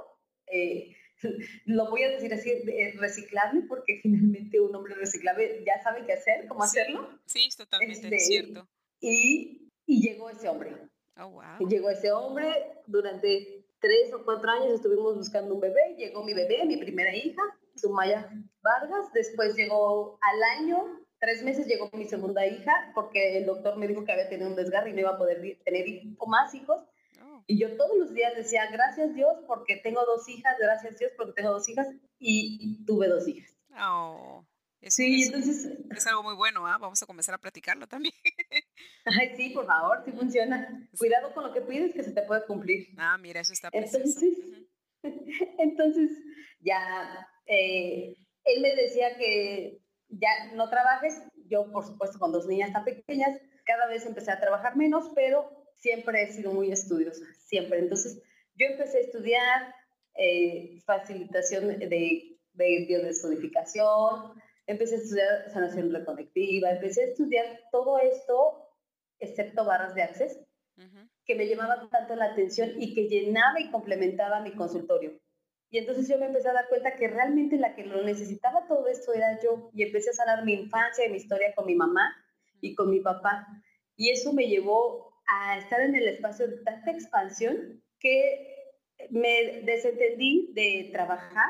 Eh, 0.48 0.96
lo 1.66 1.90
voy 1.90 2.04
a 2.04 2.10
decir 2.10 2.34
así, 2.34 2.50
eh, 2.50 2.94
reciclable, 2.98 3.64
porque 3.68 4.00
finalmente 4.04 4.60
un 4.60 4.76
hombre 4.76 4.96
reciclable 4.96 5.64
ya 5.66 5.82
sabe 5.82 6.06
qué 6.06 6.14
hacer, 6.14 6.48
cómo 6.48 6.64
hacerlo. 6.64 7.10
Sí, 7.26 7.50
totalmente 7.58 8.08
este, 8.08 8.20
cierto. 8.20 8.68
Y 9.02 9.63
y 9.86 10.02
llegó 10.02 10.30
ese 10.30 10.50
hombre. 10.50 10.76
Oh, 11.18 11.30
wow. 11.30 11.68
Llegó 11.68 11.90
ese 11.90 12.12
hombre, 12.12 12.82
durante 12.88 13.66
tres 13.80 14.14
o 14.14 14.24
cuatro 14.24 14.50
años 14.50 14.74
estuvimos 14.74 15.16
buscando 15.16 15.54
un 15.54 15.60
bebé, 15.60 15.96
llegó 15.98 16.24
mi 16.24 16.34
bebé, 16.34 16.66
mi 16.66 16.78
primera 16.78 17.14
hija, 17.16 17.42
Sumaya 17.76 18.30
Vargas, 18.62 19.12
después 19.14 19.56
llegó 19.56 20.18
al 20.22 20.44
año, 20.60 21.02
tres 21.20 21.44
meses 21.44 21.68
llegó 21.68 21.90
mi 21.94 22.06
segunda 22.06 22.48
hija, 22.48 22.92
porque 22.96 23.38
el 23.38 23.46
doctor 23.46 23.78
me 23.78 23.88
dijo 23.88 24.06
que 24.06 24.12
había 24.12 24.30
tenido 24.30 24.50
un 24.50 24.56
desgarre 24.56 24.92
y 24.92 24.94
no 24.94 25.02
iba 25.02 25.12
a 25.12 25.18
poder 25.18 25.60
tener 25.66 25.86
más 26.26 26.56
hijos. 26.56 26.80
Oh. 27.22 27.44
Y 27.46 27.60
yo 27.60 27.76
todos 27.76 27.98
los 27.98 28.14
días 28.14 28.36
decía, 28.36 28.70
gracias 28.72 29.14
Dios 29.14 29.34
porque 29.48 29.76
tengo 29.78 30.04
dos 30.06 30.28
hijas, 30.30 30.56
gracias 30.60 30.98
Dios 30.98 31.12
porque 31.18 31.34
tengo 31.34 31.52
dos 31.52 31.68
hijas 31.68 31.88
y 32.20 32.84
tuve 32.86 33.08
dos 33.08 33.28
hijas. 33.28 33.54
Oh. 33.78 34.46
Sí, 34.90 35.24
entonces... 35.24 35.70
Es 35.92 36.08
algo 36.08 36.24
muy 36.24 36.36
bueno, 36.36 36.68
¿ah? 36.68 36.78
Vamos 36.78 37.02
a 37.02 37.06
comenzar 37.06 37.36
a 37.36 37.38
platicarlo 37.38 37.88
también. 37.88 38.14
Ay, 39.06 39.34
sí, 39.36 39.50
por 39.50 39.66
favor, 39.66 40.02
sí 40.06 40.12
funciona. 40.12 40.88
Cuidado 40.98 41.34
con 41.34 41.44
lo 41.44 41.54
que 41.54 41.62
pides 41.62 41.94
que 41.94 42.04
se 42.04 42.12
te 42.12 42.22
puede 42.24 42.46
cumplir. 42.46 42.88
Ah, 42.98 43.18
mira, 43.18 43.42
eso 43.42 43.54
está 43.54 43.70
precioso. 43.72 43.98
Entonces, 43.98 44.38
entonces 45.60 46.12
ya, 46.60 47.28
eh, 47.46 48.16
él 48.46 48.62
me 48.62 48.76
decía 48.76 49.18
que 49.18 49.80
ya 50.10 50.54
no 50.54 50.70
trabajes. 50.70 51.22
Yo, 51.48 51.72
por 51.72 51.86
supuesto, 51.86 52.20
con 52.20 52.32
dos 52.32 52.48
niñas 52.48 52.74
tan 52.74 52.84
pequeñas, 52.84 53.40
cada 53.66 53.88
vez 53.88 54.06
empecé 54.06 54.32
a 54.32 54.40
trabajar 54.40 54.76
menos, 54.76 55.12
pero 55.16 55.50
siempre 55.76 56.24
he 56.24 56.32
sido 56.32 56.52
muy 56.52 56.72
estudiosa, 56.72 57.26
siempre. 57.46 57.80
Entonces, 57.80 58.22
yo 58.56 58.68
empecé 58.68 58.98
a 58.98 59.02
estudiar 59.02 59.76
eh, 60.16 60.82
facilitación 60.86 61.68
de, 61.68 62.38
de 62.54 62.86
biodescodificación, 62.88 64.34
empecé 64.68 64.96
a 64.96 64.98
estudiar 65.00 65.50
sanación 65.52 65.92
reconectiva, 65.92 66.72
empecé 66.72 67.04
a 67.04 67.08
estudiar 67.08 67.46
todo 67.72 68.00
esto 68.00 68.70
excepto 69.20 69.66
barras 69.66 69.96
de 69.96 70.04
acceso, 70.04 70.46
que 71.26 71.36
me 71.36 71.48
llamaba 71.48 71.88
tanto 71.90 72.16
la 72.16 72.26
atención 72.26 72.72
y 72.78 72.94
que 72.94 73.08
llenaba 73.08 73.60
y 73.60 73.72
complementaba 73.72 74.42
mi 74.42 74.52
consultorio. 74.54 75.18
Y 75.70 75.78
entonces 75.78 76.08
yo 76.08 76.18
me 76.20 76.28
empecé 76.28 76.50
a 76.50 76.54
dar 76.54 76.68
cuenta 76.68 76.96
que 76.96 77.08
realmente 77.08 77.58
la 77.58 77.74
que 77.74 77.86
lo 77.86 78.04
necesitaba 78.04 78.68
todo 78.68 78.88
esto 78.88 79.14
era 79.14 79.40
yo 79.42 79.72
y 79.74 79.84
empecé 79.84 80.12
a 80.12 80.14
sanar 80.14 80.46
mi 80.46 80.54
infancia 80.54 81.06
y 81.06 81.10
mi 81.10 81.18
historia 81.18 81.54
con 81.56 81.66
mi 81.66 81.76
mamá 81.76 82.14
y 82.62 82.76
con 82.76 82.92
mi 82.92 83.00
papá. 83.00 83.48
Y 83.96 84.10
eso 84.10 84.34
me 84.34 84.48
llevó 84.48 85.14
a 85.28 85.58
estar 85.58 85.80
en 85.82 85.96
el 85.96 86.08
espacio 86.08 86.48
de 86.48 86.58
tanta 86.58 86.92
expansión 86.92 87.82
que 88.00 88.56
me 89.10 89.62
desentendí 89.64 90.52
de 90.54 90.90
trabajar 90.92 91.50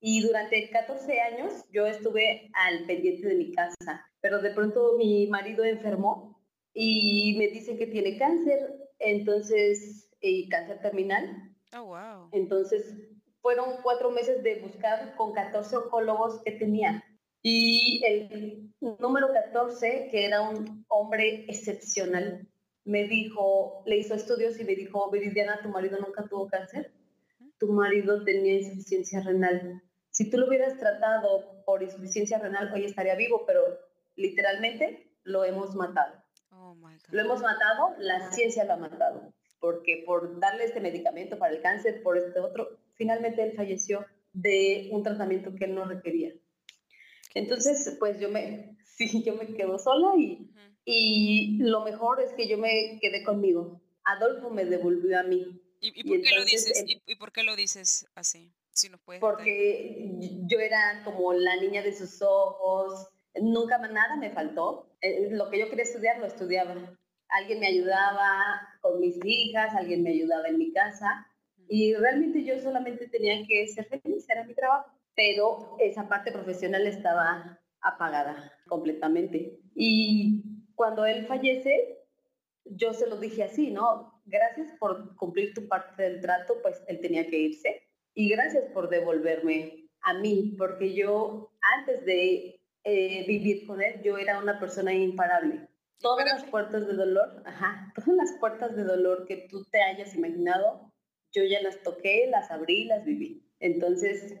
y 0.00 0.22
durante 0.22 0.70
14 0.70 1.20
años 1.20 1.64
yo 1.72 1.86
estuve 1.86 2.50
al 2.54 2.84
pendiente 2.86 3.28
de 3.28 3.34
mi 3.34 3.52
casa, 3.52 4.04
pero 4.20 4.40
de 4.40 4.50
pronto 4.50 4.96
mi 4.98 5.26
marido 5.26 5.64
enfermó 5.64 6.40
y 6.72 7.34
me 7.38 7.48
dice 7.48 7.76
que 7.78 7.86
tiene 7.86 8.18
cáncer, 8.18 8.60
entonces, 8.98 10.10
y 10.20 10.48
cáncer 10.48 10.80
terminal. 10.80 11.54
Oh, 11.74 11.84
wow. 11.84 12.28
Entonces, 12.32 12.94
fueron 13.40 13.76
cuatro 13.82 14.10
meses 14.10 14.42
de 14.42 14.60
buscar 14.60 15.14
con 15.16 15.32
14 15.32 15.76
oncólogos 15.76 16.42
que 16.44 16.52
tenía. 16.52 17.02
Y 17.42 18.02
el 18.04 18.72
número 18.98 19.32
14, 19.32 20.08
que 20.10 20.26
era 20.26 20.42
un 20.42 20.84
hombre 20.88 21.44
excepcional, 21.48 22.46
me 22.84 23.04
dijo, 23.04 23.82
le 23.86 23.98
hizo 23.98 24.14
estudios 24.14 24.58
y 24.60 24.64
me 24.64 24.74
dijo, 24.74 25.10
Viridiana, 25.10 25.60
tu 25.62 25.68
marido 25.68 25.98
nunca 25.98 26.26
tuvo 26.28 26.48
cáncer, 26.48 26.92
tu 27.58 27.72
marido 27.72 28.24
tenía 28.24 28.58
insuficiencia 28.58 29.20
renal. 29.20 29.82
Si 30.16 30.30
tú 30.30 30.38
lo 30.38 30.46
hubieras 30.46 30.78
tratado 30.78 31.62
por 31.66 31.82
insuficiencia 31.82 32.38
renal, 32.38 32.72
hoy 32.72 32.86
estaría 32.86 33.14
vivo, 33.16 33.44
pero 33.46 33.60
literalmente 34.14 35.12
lo 35.24 35.44
hemos 35.44 35.74
matado. 35.74 36.24
Oh 36.52 36.74
lo 37.10 37.20
hemos 37.20 37.42
matado, 37.42 37.94
la 37.98 38.32
ciencia 38.32 38.64
lo 38.64 38.72
ha 38.72 38.76
matado, 38.78 39.34
porque 39.60 40.04
por 40.06 40.40
darle 40.40 40.64
este 40.64 40.80
medicamento 40.80 41.38
para 41.38 41.54
el 41.54 41.60
cáncer, 41.60 42.02
por 42.02 42.16
este 42.16 42.40
otro, 42.40 42.78
finalmente 42.94 43.42
él 43.42 43.52
falleció 43.54 44.06
de 44.32 44.88
un 44.90 45.02
tratamiento 45.02 45.54
que 45.54 45.66
él 45.66 45.74
no 45.74 45.84
requería. 45.84 46.32
Entonces, 47.34 47.94
pues 47.98 48.18
yo 48.18 48.30
me, 48.30 48.74
sí, 48.96 49.22
yo 49.22 49.34
me 49.34 49.48
quedo 49.48 49.78
sola 49.78 50.14
y, 50.16 50.50
y 50.86 51.58
lo 51.58 51.84
mejor 51.84 52.22
es 52.22 52.32
que 52.32 52.48
yo 52.48 52.56
me 52.56 52.98
quedé 53.02 53.22
conmigo. 53.22 53.82
Adolfo 54.04 54.48
me 54.48 54.64
devolvió 54.64 55.20
a 55.20 55.24
mí. 55.24 55.60
¿Y, 55.82 56.08
por, 56.08 56.22
qué 56.22 56.34
lo 56.34 56.44
dices, 56.46 56.84
¿y, 56.86 57.16
por 57.16 57.32
qué 57.32 57.42
lo 57.42 57.54
dices 57.54 58.06
así? 58.14 58.54
Porque 59.20 60.18
yo 60.46 60.58
era 60.58 61.02
como 61.04 61.32
la 61.32 61.56
niña 61.56 61.82
de 61.82 61.92
sus 61.92 62.20
ojos, 62.22 63.08
nunca 63.40 63.78
nada 63.78 64.16
me 64.16 64.30
faltó. 64.30 64.94
Eh, 65.00 65.28
lo 65.30 65.50
que 65.50 65.58
yo 65.58 65.68
quería 65.68 65.84
estudiar 65.84 66.18
lo 66.18 66.26
estudiaba. 66.26 66.74
Alguien 67.28 67.60
me 67.60 67.68
ayudaba 67.68 68.60
con 68.80 69.00
mis 69.00 69.18
hijas, 69.24 69.74
alguien 69.74 70.02
me 70.02 70.10
ayudaba 70.10 70.48
en 70.48 70.58
mi 70.58 70.72
casa 70.72 71.26
y 71.68 71.94
realmente 71.94 72.44
yo 72.44 72.58
solamente 72.60 73.08
tenía 73.08 73.44
que 73.46 73.66
ser 73.68 73.86
feliz, 73.86 74.28
era 74.28 74.44
mi 74.44 74.54
trabajo. 74.54 74.90
Pero 75.14 75.76
esa 75.80 76.08
parte 76.08 76.30
profesional 76.30 76.86
estaba 76.86 77.58
apagada 77.80 78.52
completamente. 78.68 79.58
Y 79.74 80.42
cuando 80.74 81.06
él 81.06 81.26
fallece, 81.26 81.98
yo 82.64 82.92
se 82.92 83.06
lo 83.06 83.16
dije 83.16 83.44
así, 83.44 83.70
¿no? 83.70 84.20
Gracias 84.26 84.68
por 84.78 85.16
cumplir 85.16 85.54
tu 85.54 85.66
parte 85.68 86.02
del 86.02 86.20
trato, 86.20 86.60
pues 86.62 86.82
él 86.88 87.00
tenía 87.00 87.26
que 87.28 87.38
irse. 87.38 87.85
Y 88.18 88.30
gracias 88.30 88.64
por 88.72 88.88
devolverme 88.88 89.90
a 90.00 90.14
mí, 90.14 90.54
porque 90.56 90.94
yo 90.94 91.50
antes 91.76 92.02
de 92.06 92.58
eh, 92.82 93.24
vivir 93.28 93.66
con 93.66 93.82
él, 93.82 94.00
yo 94.02 94.16
era 94.16 94.38
una 94.38 94.58
persona 94.58 94.94
imparable. 94.94 95.68
Todas 95.98 96.24
las 96.24 96.44
puertas 96.44 96.86
de 96.86 96.94
dolor, 96.94 97.42
ajá, 97.44 97.92
todas 97.94 98.16
las 98.16 98.32
puertas 98.40 98.74
de 98.74 98.84
dolor 98.84 99.26
que 99.26 99.46
tú 99.50 99.66
te 99.70 99.82
hayas 99.82 100.14
imaginado, 100.14 100.90
yo 101.30 101.44
ya 101.44 101.60
las 101.60 101.82
toqué, 101.82 102.26
las 102.30 102.50
abrí, 102.50 102.84
las 102.84 103.04
viví. 103.04 103.46
Entonces, 103.60 104.34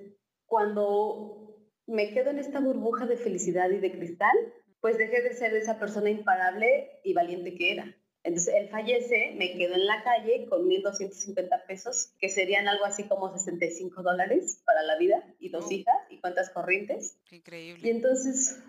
cuando 0.46 1.60
me 1.86 2.14
quedo 2.14 2.30
en 2.30 2.38
esta 2.38 2.60
burbuja 2.60 3.04
de 3.04 3.18
felicidad 3.18 3.68
y 3.68 3.76
de 3.78 3.92
cristal, 3.92 4.36
pues 4.80 4.96
dejé 4.96 5.20
de 5.20 5.34
ser 5.34 5.54
esa 5.54 5.78
persona 5.78 6.08
imparable 6.08 6.98
y 7.04 7.12
valiente 7.12 7.54
que 7.54 7.72
era. 7.72 7.94
Entonces 8.26 8.54
él 8.56 8.68
fallece, 8.68 9.34
me 9.36 9.52
quedo 9.52 9.74
en 9.74 9.86
la 9.86 10.02
calle 10.02 10.46
con 10.48 10.68
1.250 10.68 11.64
pesos, 11.66 12.10
que 12.18 12.28
serían 12.28 12.66
algo 12.66 12.84
así 12.84 13.04
como 13.04 13.32
65 13.32 14.02
dólares 14.02 14.60
para 14.64 14.82
la 14.82 14.98
vida, 14.98 15.22
y 15.38 15.48
dos 15.50 15.66
oh. 15.68 15.72
hijas 15.72 15.94
y 16.10 16.20
cuentas 16.20 16.50
corrientes. 16.50 17.18
increíble. 17.30 17.86
Y 17.86 17.90
entonces 17.90 18.60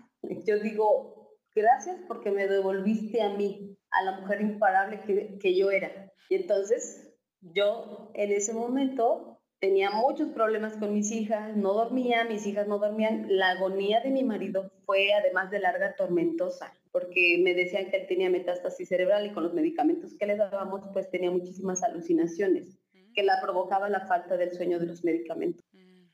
yo 0.45 0.59
digo, 0.59 1.35
gracias 1.55 1.97
porque 2.07 2.29
me 2.29 2.47
devolviste 2.47 3.23
a 3.23 3.29
mí, 3.29 3.75
a 3.89 4.03
la 4.03 4.19
mujer 4.19 4.41
imparable 4.41 5.01
que, 5.01 5.39
que 5.39 5.57
yo 5.57 5.71
era. 5.71 6.13
Y 6.29 6.35
entonces 6.35 7.11
yo 7.41 8.11
en 8.13 8.31
ese 8.31 8.53
momento 8.53 9.39
tenía 9.59 9.89
muchos 9.89 10.29
problemas 10.29 10.77
con 10.77 10.93
mis 10.93 11.11
hijas, 11.11 11.57
no 11.57 11.73
dormía, 11.73 12.25
mis 12.25 12.45
hijas 12.45 12.67
no 12.67 12.77
dormían. 12.77 13.25
La 13.27 13.51
agonía 13.51 14.01
de 14.01 14.11
mi 14.11 14.23
marido 14.23 14.71
fue 14.85 15.13
además 15.13 15.49
de 15.49 15.59
larga 15.59 15.95
tormentosa, 15.95 16.76
porque 16.91 17.39
me 17.44 17.53
decían 17.53 17.89
que 17.89 17.98
él 17.98 18.08
tenía 18.08 18.29
metástasis 18.29 18.88
cerebral 18.88 19.25
y 19.25 19.34
con 19.34 19.44
los 19.44 19.53
medicamentos 19.53 20.15
que 20.17 20.25
le 20.25 20.36
dábamos 20.36 20.82
pues 20.94 21.10
tenía 21.10 21.32
muchísimas 21.32 21.84
alucinaciones 21.84 22.77
que 23.17 23.24
la 23.24 23.41
provocaba 23.41 23.89
la 23.89 24.06
falta 24.06 24.38
del 24.38 24.53
sueño 24.53 24.79
de 24.79 24.86
los 24.86 25.03
medicamentos. 25.03 25.65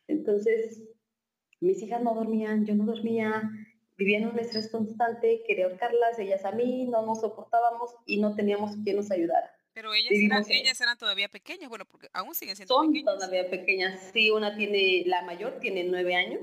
Entonces, 0.08 0.82
mis 1.60 1.82
hijas 1.82 2.01
no 2.01 2.15
dormían, 2.15 2.65
yo 2.65 2.75
no 2.75 2.86
dormía, 2.86 3.51
vivía 3.98 4.20
en 4.20 4.27
un 4.27 4.39
estrés 4.39 4.72
constante, 4.72 5.44
quería 5.46 5.65
ahorcarlas, 5.65 6.18
ellas 6.18 6.46
a 6.46 6.53
mí, 6.53 6.86
no 6.86 7.06
nos 7.06 7.20
soportábamos 7.20 7.92
y 8.06 8.22
no 8.22 8.36
teníamos 8.36 8.77
quien 8.84 8.96
nos 8.96 9.12
ayudara. 9.12 9.53
Pero 9.74 9.94
ellas, 9.94 10.12
eran, 10.13 10.44
ellas 10.50 10.80
eran 10.80 10.98
todavía 10.98 11.27
pequeñas, 11.27 11.68
bueno, 11.68 11.84
porque 11.86 12.08
aún 12.13 12.36
siguen 12.36 12.56
siendo 12.56 12.74
Son 12.74 12.94
todavía 13.03 13.50
pequeñas, 13.50 14.12
sí, 14.13 14.32
una 14.32 14.56
tiene, 14.56 15.03
la 15.06 15.24
mayor 15.24 15.60
tiene 15.60 15.84
nueve 15.84 16.15
años 16.15 16.42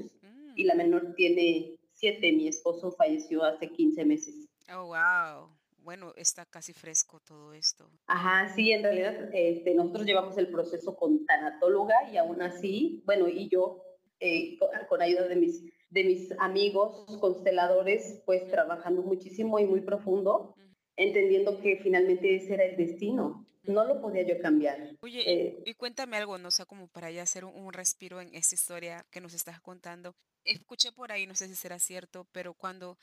y 0.57 0.65
la 0.65 0.75
mm. 0.75 0.79
menor 0.79 1.15
tiene 1.15 1.80
siete. 2.01 2.33
Mi 2.33 2.49
esposo 2.49 2.91
falleció 2.93 3.45
hace 3.45 3.71
15 3.71 4.05
meses. 4.05 4.49
Oh, 4.73 4.87
wow. 4.87 5.49
Bueno, 5.83 6.13
está 6.17 6.45
casi 6.45 6.73
fresco 6.73 7.21
todo 7.21 7.53
esto. 7.55 7.91
Ajá, 8.07 8.53
sí, 8.55 8.73
en 8.73 8.83
realidad 8.83 9.31
este, 9.33 9.75
nosotros 9.75 10.07
llevamos 10.07 10.37
el 10.39 10.49
proceso 10.49 10.95
con 10.97 11.25
tanatóloga 11.27 12.11
y 12.13 12.17
aún 12.17 12.43
así, 12.43 13.03
bueno, 13.07 13.29
y 13.29 13.49
yo 13.49 13.83
eh, 14.21 14.59
con, 14.89 15.01
ayuda 15.01 15.29
de 15.29 15.37
mis, 15.37 15.65
de 15.89 16.05
mis 16.05 16.33
amigos 16.39 17.07
consteladores, 17.19 18.23
pues 18.27 18.47
trabajando 18.51 19.03
muchísimo 19.03 19.59
y 19.59 19.65
muy 19.65 19.81
profundo, 19.81 20.55
entendiendo 20.97 21.61
que 21.61 21.79
finalmente 21.83 22.37
ese 22.37 22.55
era 22.55 22.65
el 22.65 22.77
destino. 22.77 23.47
No 23.65 23.85
lo 23.85 24.01
podía 24.01 24.23
yo 24.27 24.41
cambiar. 24.41 24.97
Oye, 25.01 25.23
eh, 25.27 25.63
y 25.65 25.75
cuéntame 25.75 26.17
algo, 26.17 26.39
no 26.39 26.51
sé, 26.51 26.65
como 26.67 26.89
para 26.89 27.11
ya 27.11 27.23
hacer 27.23 27.45
un, 27.45 27.73
respiro 27.73 28.21
en 28.21 28.35
esta 28.35 28.55
historia 28.55 29.07
que 29.11 29.21
nos 29.21 29.35
estás 29.35 29.61
contando. 29.61 30.15
Escuché 30.45 30.93
por 30.93 31.13
ahí, 31.13 31.27
no 31.27 31.35
sé 31.35 31.49
si 31.49 31.55
será 31.55 31.79
cierto, 31.79 32.27
pero 32.33 32.55
cuando 32.55 32.99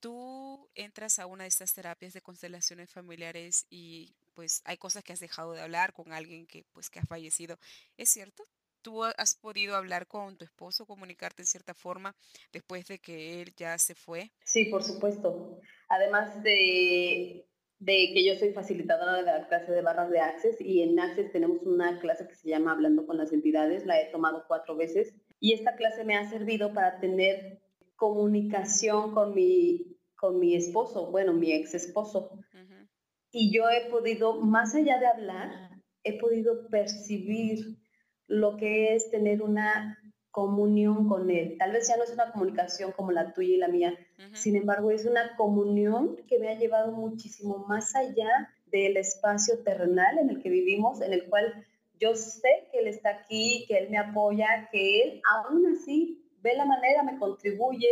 tú 0.00 0.68
entras 0.74 1.18
a 1.18 1.26
una 1.26 1.44
de 1.44 1.48
estas 1.48 1.72
terapias 1.72 2.12
de 2.12 2.20
constelaciones 2.20 2.90
familiares 2.90 3.66
y 3.70 4.14
pues 4.34 4.60
hay 4.64 4.76
cosas 4.76 5.02
que 5.02 5.14
has 5.14 5.20
dejado 5.20 5.52
de 5.54 5.62
hablar 5.62 5.92
con 5.94 6.12
alguien 6.12 6.46
que 6.46 6.64
pues 6.72 6.90
que 6.90 6.98
ha 6.98 7.06
fallecido, 7.06 7.58
¿es 7.96 8.10
cierto? 8.10 8.44
¿Tú 8.82 9.02
has 9.02 9.34
podido 9.34 9.76
hablar 9.76 10.06
con 10.06 10.36
tu 10.36 10.44
esposo, 10.44 10.84
comunicarte 10.84 11.40
en 11.40 11.46
cierta 11.46 11.72
forma 11.72 12.14
después 12.52 12.86
de 12.86 12.98
que 12.98 13.40
él 13.40 13.54
ya 13.56 13.78
se 13.78 13.94
fue? 13.94 14.30
Sí, 14.44 14.66
por 14.66 14.82
supuesto. 14.82 15.58
Además 15.88 16.42
de, 16.42 17.48
de 17.78 18.10
que 18.12 18.26
yo 18.26 18.38
soy 18.38 18.52
facilitadora 18.52 19.14
de 19.14 19.22
la 19.22 19.48
clase 19.48 19.72
de 19.72 19.80
barras 19.80 20.10
de 20.10 20.20
Access 20.20 20.60
y 20.60 20.82
en 20.82 21.00
Access 21.00 21.32
tenemos 21.32 21.62
una 21.62 21.98
clase 22.00 22.28
que 22.28 22.34
se 22.34 22.50
llama 22.50 22.72
Hablando 22.72 23.06
con 23.06 23.16
las 23.16 23.32
entidades, 23.32 23.86
la 23.86 23.98
he 23.98 24.10
tomado 24.10 24.44
cuatro 24.46 24.76
veces 24.76 25.14
y 25.44 25.52
esta 25.52 25.76
clase 25.76 26.04
me 26.04 26.16
ha 26.16 26.24
servido 26.30 26.72
para 26.72 27.00
tener 27.00 27.60
comunicación 27.96 29.12
con 29.12 29.34
mi, 29.34 29.98
con 30.16 30.38
mi 30.38 30.54
esposo, 30.54 31.10
bueno, 31.10 31.34
mi 31.34 31.52
ex 31.52 31.74
esposo. 31.74 32.30
Y 33.30 33.52
yo 33.54 33.68
he 33.68 33.90
podido, 33.90 34.40
más 34.40 34.74
allá 34.74 34.98
de 34.98 35.06
hablar, 35.06 35.50
he 36.02 36.18
podido 36.18 36.66
percibir 36.68 37.76
lo 38.26 38.56
que 38.56 38.94
es 38.94 39.10
tener 39.10 39.42
una 39.42 39.98
comunión 40.30 41.06
con 41.10 41.28
Él. 41.28 41.56
Tal 41.58 41.72
vez 41.72 41.88
ya 41.88 41.98
no 41.98 42.04
es 42.04 42.10
una 42.14 42.32
comunicación 42.32 42.92
como 42.92 43.12
la 43.12 43.34
tuya 43.34 43.54
y 43.54 43.58
la 43.58 43.68
mía, 43.68 43.98
sin 44.32 44.56
embargo 44.56 44.92
es 44.92 45.04
una 45.04 45.36
comunión 45.36 46.16
que 46.26 46.38
me 46.38 46.48
ha 46.48 46.58
llevado 46.58 46.92
muchísimo 46.92 47.66
más 47.68 47.94
allá 47.94 48.48
del 48.64 48.96
espacio 48.96 49.62
terrenal 49.62 50.16
en 50.16 50.30
el 50.30 50.42
que 50.42 50.48
vivimos, 50.48 51.02
en 51.02 51.12
el 51.12 51.28
cual 51.28 51.66
yo 52.00 52.14
sé 52.14 52.68
que 52.70 52.80
Él 52.80 52.88
está 52.88 53.10
aquí, 53.10 53.64
que 53.68 53.78
Él 53.78 53.90
me 53.90 53.98
apoya, 53.98 54.68
que 54.70 55.02
Él 55.02 55.22
aún 55.32 55.66
así 55.66 56.24
ve 56.42 56.54
la 56.56 56.66
manera, 56.66 57.02
me 57.02 57.18
contribuye 57.18 57.88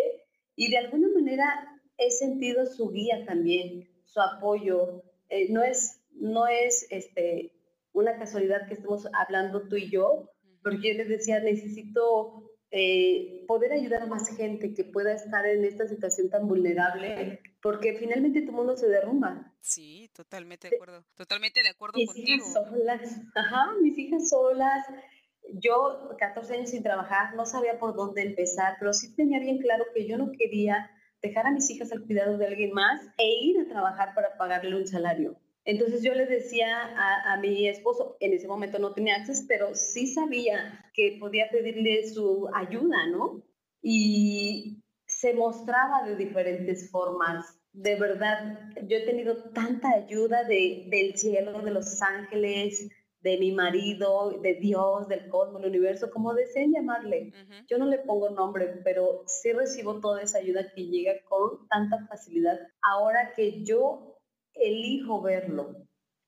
y 0.57 0.71
de 0.71 0.79
alguna 0.79 1.09
manera 1.09 1.81
he 1.99 2.11
sentido 2.11 2.67
su 2.67 2.91
guía 2.91 3.25
también, 3.25 3.89
su 4.05 4.21
apoyo. 4.21 5.03
Eh, 5.29 5.51
no 5.51 5.63
es, 5.63 6.01
no 6.13 6.47
es 6.47 6.87
este, 6.91 7.53
una 7.93 8.19
casualidad 8.19 8.67
que 8.69 8.75
estemos 8.75 9.09
hablando 9.15 9.69
tú 9.69 9.77
y 9.77 9.91
yo, 9.91 10.31
porque 10.63 10.93
yo 10.93 10.95
les 10.99 11.09
decía, 11.09 11.41
necesito 11.41 12.53
eh, 12.71 13.45
poder 13.47 13.73
ayudar 13.73 14.03
a 14.03 14.07
más 14.07 14.35
gente 14.37 14.75
que 14.75 14.85
pueda 14.85 15.13
estar 15.13 15.47
en 15.47 15.65
esta 15.65 15.87
situación 15.87 16.31
tan 16.31 16.49
vulnerable 16.49 17.41
porque 17.63 17.95
finalmente 17.95 18.43
tu 18.43 18.53
mundo 18.53 18.77
se 18.77 18.89
derrumba. 18.89 19.55
Sí, 19.61 20.02
totalmente 20.13 20.69
de 20.69 20.77
acuerdo, 20.77 21.05
totalmente 21.15 21.63
de 21.63 21.69
acuerdo 21.69 21.99
mis 21.99 22.07
contigo. 22.07 22.45
Hijas 22.45 22.53
solas, 22.53 23.21
ajá, 23.35 23.73
mis 23.81 23.99
hijas 23.99 24.29
solas. 24.29 24.87
Yo, 25.55 26.15
14 26.19 26.55
años 26.55 26.71
sin 26.71 26.83
trabajar, 26.83 27.35
no 27.35 27.47
sabía 27.47 27.79
por 27.79 27.95
dónde 27.95 28.23
empezar, 28.23 28.77
pero 28.79 28.93
sí 28.93 29.15
tenía 29.15 29.41
bien 29.41 29.59
claro 29.59 29.85
que 29.95 30.07
yo 30.07 30.17
no 30.17 30.31
quería 30.33 30.91
dejar 31.21 31.47
a 31.47 31.51
mis 31.51 31.69
hijas 31.71 31.93
al 31.93 32.05
cuidado 32.05 32.39
de 32.39 32.47
alguien 32.47 32.73
más 32.73 33.01
e 33.19 33.27
ir 33.43 33.61
a 33.61 33.69
trabajar 33.69 34.15
para 34.15 34.37
pagarle 34.37 34.77
un 34.77 34.87
salario. 34.87 35.37
Entonces 35.65 36.03
yo 36.03 36.15
le 36.15 36.27
decía 36.27 36.77
a, 36.77 37.35
a, 37.35 37.37
mi 37.39 37.69
esposo, 37.69 38.17
en 38.19 38.33
ese 38.33 38.49
momento 38.49 38.79
no 38.81 38.95
tenía 38.95 39.17
acceso, 39.17 39.45
pero 39.47 39.75
sí 39.75 40.09
sabía 40.09 40.91
que 40.93 41.17
podía 41.21 41.49
pedirle 41.51 42.09
su 42.09 42.49
ayuda, 42.53 43.07
¿no? 43.07 43.43
Y 43.81 44.83
se 45.07 45.35
mostraba 45.35 46.03
de 46.05 46.17
diferentes 46.17 46.91
formas. 46.91 47.62
De 47.73 47.97
verdad, 47.97 48.59
yo 48.87 48.97
he 48.99 49.07
tenido 49.07 49.51
tanta 49.53 49.91
ayuda 49.91 50.45
de, 50.45 50.87
del 50.91 51.17
cielo, 51.17 51.63
de 51.63 51.71
los 51.71 52.03
ángeles, 52.03 52.91
de 53.23 53.39
mi 53.39 53.53
marido, 53.53 54.41
de 54.43 54.55
Dios, 54.55 55.09
del 55.09 55.29
cosmos, 55.29 55.63
del 55.63 55.71
universo, 55.71 56.11
como 56.11 56.35
deseen 56.35 56.73
llamarle. 56.73 57.33
Yo 57.69 57.79
no 57.79 57.87
le 57.87 57.99
pongo 57.99 58.31
nombre, 58.31 58.81
pero 58.85 59.23
sí 59.27 59.53
recibo 59.53 60.01
toda 60.01 60.23
esa 60.23 60.39
ayuda 60.39 60.73
que 60.75 60.87
llega 60.87 61.13
con 61.29 61.67
tanta 61.69 62.05
facilidad. 62.09 62.59
Ahora 62.83 63.33
que 63.35 63.65
yo 63.65 64.19
elijo 64.55 65.23
verlo, 65.23 65.77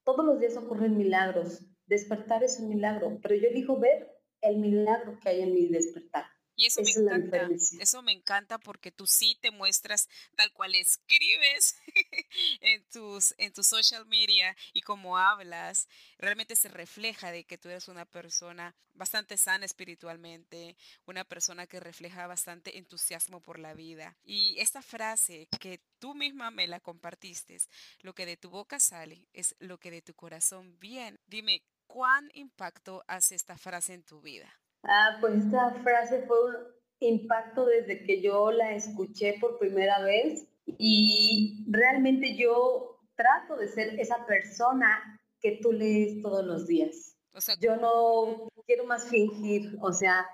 todos 0.05 0.25
los 0.25 0.39
días 0.39 0.57
ocurren 0.57 0.97
milagros. 0.97 1.67
Despertar 1.87 2.45
es 2.45 2.61
un 2.61 2.69
milagro, 2.69 3.19
pero 3.23 3.35
yo 3.35 3.49
elijo 3.49 3.79
ver 3.79 4.09
el 4.41 4.59
milagro 4.59 5.19
que 5.21 5.31
hay 5.31 5.43
en 5.43 5.53
mi 5.53 5.67
despertar. 5.67 6.25
Y 6.57 6.67
eso 6.67 6.83
me 6.83 6.91
encanta, 6.91 7.49
eso 7.81 8.03
me 8.03 8.13
encanta 8.13 8.59
porque 8.59 8.93
tú 8.93 9.07
sí 9.07 9.37
te 9.41 9.51
muestras 9.51 10.09
tal 10.37 10.53
cual 10.53 10.75
escribes 10.75 11.77
en 12.61 12.85
tus, 12.91 13.35
en 13.39 13.53
tu 13.53 13.63
social 13.63 14.07
media 14.07 14.57
y 14.73 14.83
como 14.83 15.19
hablas, 15.19 15.89
realmente 16.19 16.55
se 16.57 16.69
refleja 16.69 17.33
de 17.33 17.45
que 17.45 17.59
tú 17.59 17.69
eres 17.69 17.89
una 17.89 18.05
persona 18.05 18.75
bastante 18.95 19.37
sana 19.37 19.65
espiritualmente, 19.67 20.77
una 21.07 21.25
persona 21.25 21.67
que 21.67 21.81
refleja 21.81 22.27
bastante 22.27 22.79
entusiasmo 22.79 23.41
por 23.41 23.59
la 23.59 23.75
vida. 23.75 24.17
Y 24.25 24.57
esta 24.59 24.83
frase 24.83 25.49
que 25.61 25.81
tú 25.99 26.15
misma 26.15 26.51
me 26.51 26.67
la 26.67 26.81
compartiste, 26.81 27.59
lo 28.01 28.15
que 28.15 28.27
de 28.27 28.37
tu 28.37 28.51
boca 28.51 28.79
sale 28.79 29.29
es 29.33 29.57
lo 29.59 29.79
que 29.79 29.91
de 29.91 30.03
tu 30.03 30.15
corazón 30.15 30.79
viene. 30.79 31.19
Dime, 31.27 31.63
¿cuán 31.87 32.31
impacto 32.35 33.05
hace 33.09 33.35
esta 33.35 33.59
frase 33.59 33.95
en 33.95 34.05
tu 34.05 34.21
vida? 34.21 34.53
Ah, 34.87 35.17
pues 35.21 35.45
esta 35.45 35.73
frase 35.83 36.23
fue 36.27 36.45
un 36.45 36.57
impacto 37.01 37.67
desde 37.67 38.05
que 38.05 38.21
yo 38.21 38.51
la 38.51 38.73
escuché 38.73 39.37
por 39.41 39.59
primera 39.59 40.03
vez 40.03 40.47
y 40.67 41.65
realmente 41.69 42.37
yo 42.37 42.99
trato 43.17 43.57
de 43.57 43.69
ser 43.69 43.99
esa 43.99 44.25
persona 44.27 45.21
que 45.41 45.59
tú 45.63 45.73
lees 45.73 46.23
todos 46.23 46.45
los 46.45 46.67
días. 46.67 47.17
yo 47.61 47.77
no 47.77 48.49
quiero 48.67 48.85
más 48.85 49.09
fingir, 49.09 49.77
o 49.83 49.93
sea, 49.93 50.27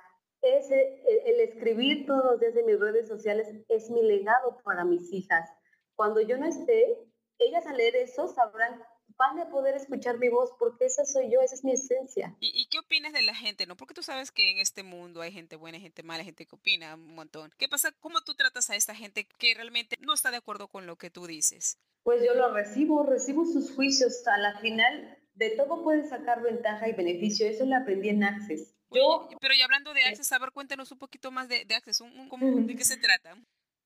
ese, 0.42 1.02
el, 1.26 1.40
escribir 1.40 2.06
todos 2.06 2.24
los 2.24 2.40
días 2.40 2.56
en 2.56 2.66
mis 2.66 2.80
redes 2.80 3.08
sociales 3.08 3.48
es 3.68 3.90
mi 3.90 4.02
legado 4.02 4.58
para 4.64 4.84
mis 4.84 5.12
hijas. 5.12 5.48
Cuando 5.96 6.20
yo 6.20 6.38
no 6.38 6.46
esté, 6.46 6.96
ellas 7.38 7.66
al 7.66 7.76
leer 7.76 7.96
eso 7.96 8.28
sabrán 8.28 8.82
van 9.20 9.38
a 9.38 9.50
poder 9.50 9.76
escuchar 9.76 10.18
mi 10.18 10.30
voz 10.30 10.50
porque 10.58 10.86
esa 10.86 11.04
soy 11.04 11.30
yo, 11.30 11.42
esa 11.42 11.54
es 11.54 11.62
mi 11.62 11.72
esencia. 11.72 12.34
¿Y, 12.40 12.66
qué 12.70 12.78
opinas 12.78 13.12
de 13.12 13.20
la 13.20 13.34
gente? 13.34 13.66
no 13.66 13.76
Porque 13.76 13.92
tú 13.92 14.02
sabes 14.02 14.30
que 14.32 14.50
en 14.50 14.58
este 14.58 14.82
mundo 14.82 15.20
hay 15.20 15.30
gente 15.30 15.56
buena, 15.56 15.78
gente 15.78 16.02
mala, 16.02 16.24
gente 16.24 16.46
que 16.46 16.56
opina 16.56 16.94
un 16.94 17.14
montón. 17.14 17.52
¿Qué 17.58 17.68
pasa? 17.68 17.92
¿Cómo 18.00 18.22
tú 18.22 18.34
tratas 18.34 18.70
a 18.70 18.76
esta 18.76 18.94
gente 18.94 19.26
que 19.38 19.54
realmente 19.54 19.98
no 20.00 20.14
está 20.14 20.30
de 20.30 20.38
acuerdo 20.38 20.68
con 20.68 20.86
lo 20.86 20.96
que 20.96 21.10
tú 21.10 21.26
dices? 21.26 21.78
Pues 22.02 22.24
yo 22.24 22.34
lo 22.34 22.54
recibo, 22.54 23.04
recibo 23.04 23.44
sus 23.44 23.74
juicios. 23.74 24.26
A 24.26 24.38
la 24.38 24.58
final, 24.58 25.18
de 25.34 25.50
todo 25.50 25.84
puedes 25.84 26.08
sacar 26.08 26.42
ventaja 26.42 26.88
y 26.88 26.94
beneficio. 26.94 27.46
Eso 27.46 27.66
lo 27.66 27.76
aprendí 27.76 28.08
en 28.08 28.24
Access. 28.24 28.74
Yo, 28.90 29.28
pero 29.38 29.52
y 29.54 29.60
hablando 29.60 29.92
de 29.92 30.02
Access, 30.04 30.32
a 30.32 30.38
ver, 30.38 30.50
cuéntanos 30.50 30.90
un 30.92 30.98
poquito 30.98 31.30
más 31.30 31.46
de, 31.48 31.66
Access. 31.76 31.98
¿De 32.00 32.74
qué 32.74 32.84
se 32.84 32.96
trata? 32.96 33.36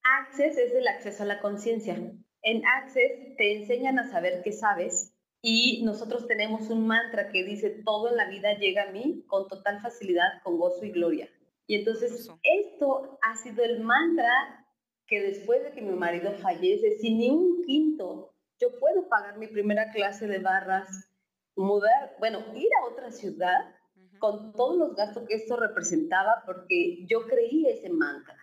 Access 0.05 0.57
es 0.59 0.73
el 0.73 0.87
acceso 0.87 1.25
a 1.25 1.27
la 1.27 1.41
conciencia. 1.41 1.97
En 2.43 2.65
Access 2.67 3.37
te 3.37 3.57
enseñan 3.57 3.99
a 3.99 4.09
saber 4.11 4.43
qué 4.45 4.53
sabes, 4.53 5.14
y 5.47 5.83
nosotros 5.85 6.27
tenemos 6.27 6.71
un 6.71 6.87
mantra 6.87 7.29
que 7.29 7.45
dice, 7.45 7.69
todo 7.85 8.09
en 8.09 8.17
la 8.17 8.31
vida 8.31 8.57
llega 8.57 8.85
a 8.85 8.93
mí 8.93 9.27
con 9.27 9.47
total 9.47 9.79
facilidad, 9.83 10.43
con 10.43 10.57
gozo 10.57 10.87
y 10.87 10.91
gloria. 10.91 11.29
Y 11.67 11.75
entonces 11.75 12.31
esto 12.43 13.19
ha 13.21 13.37
sido 13.37 13.63
el 13.63 13.81
mantra 13.81 14.67
que 15.07 15.21
después 15.21 15.63
de 15.63 15.73
que 15.73 15.83
mi 15.83 15.93
marido 15.93 16.33
fallece, 16.33 16.93
sin 16.93 17.19
ni 17.19 17.29
un 17.29 17.63
quinto, 17.63 18.33
yo 18.59 18.69
puedo 18.81 19.07
pagar 19.11 19.37
mi 19.37 19.47
primera 19.47 19.93
clase 19.93 20.27
de 20.27 20.39
barras, 20.39 21.11
mudar, 21.57 22.17
bueno, 22.19 22.39
ir 22.55 22.71
a 22.81 22.87
otra 22.91 23.11
ciudad 23.11 23.75
con 24.21 24.55
todos 24.55 24.79
los 24.79 24.97
gastos 24.97 25.25
que 25.29 25.35
esto 25.35 25.57
representaba, 25.57 26.43
porque 26.47 27.05
yo 27.07 27.27
creí 27.27 27.67
ese 27.67 27.91
mantra. 27.91 28.35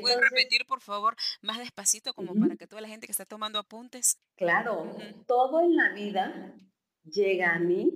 ¿Puedes 0.00 0.20
repetir, 0.20 0.66
por 0.66 0.80
favor, 0.80 1.16
más 1.40 1.58
despacito, 1.58 2.12
como 2.12 2.34
para 2.34 2.56
que 2.56 2.66
toda 2.66 2.82
la 2.82 2.88
gente 2.88 3.06
que 3.06 3.12
está 3.12 3.24
tomando 3.24 3.58
apuntes? 3.58 4.18
Claro, 4.36 4.90
todo 5.26 5.60
en 5.60 5.76
la 5.76 5.92
vida 5.92 6.54
llega 7.04 7.54
a 7.54 7.58
mí 7.58 7.90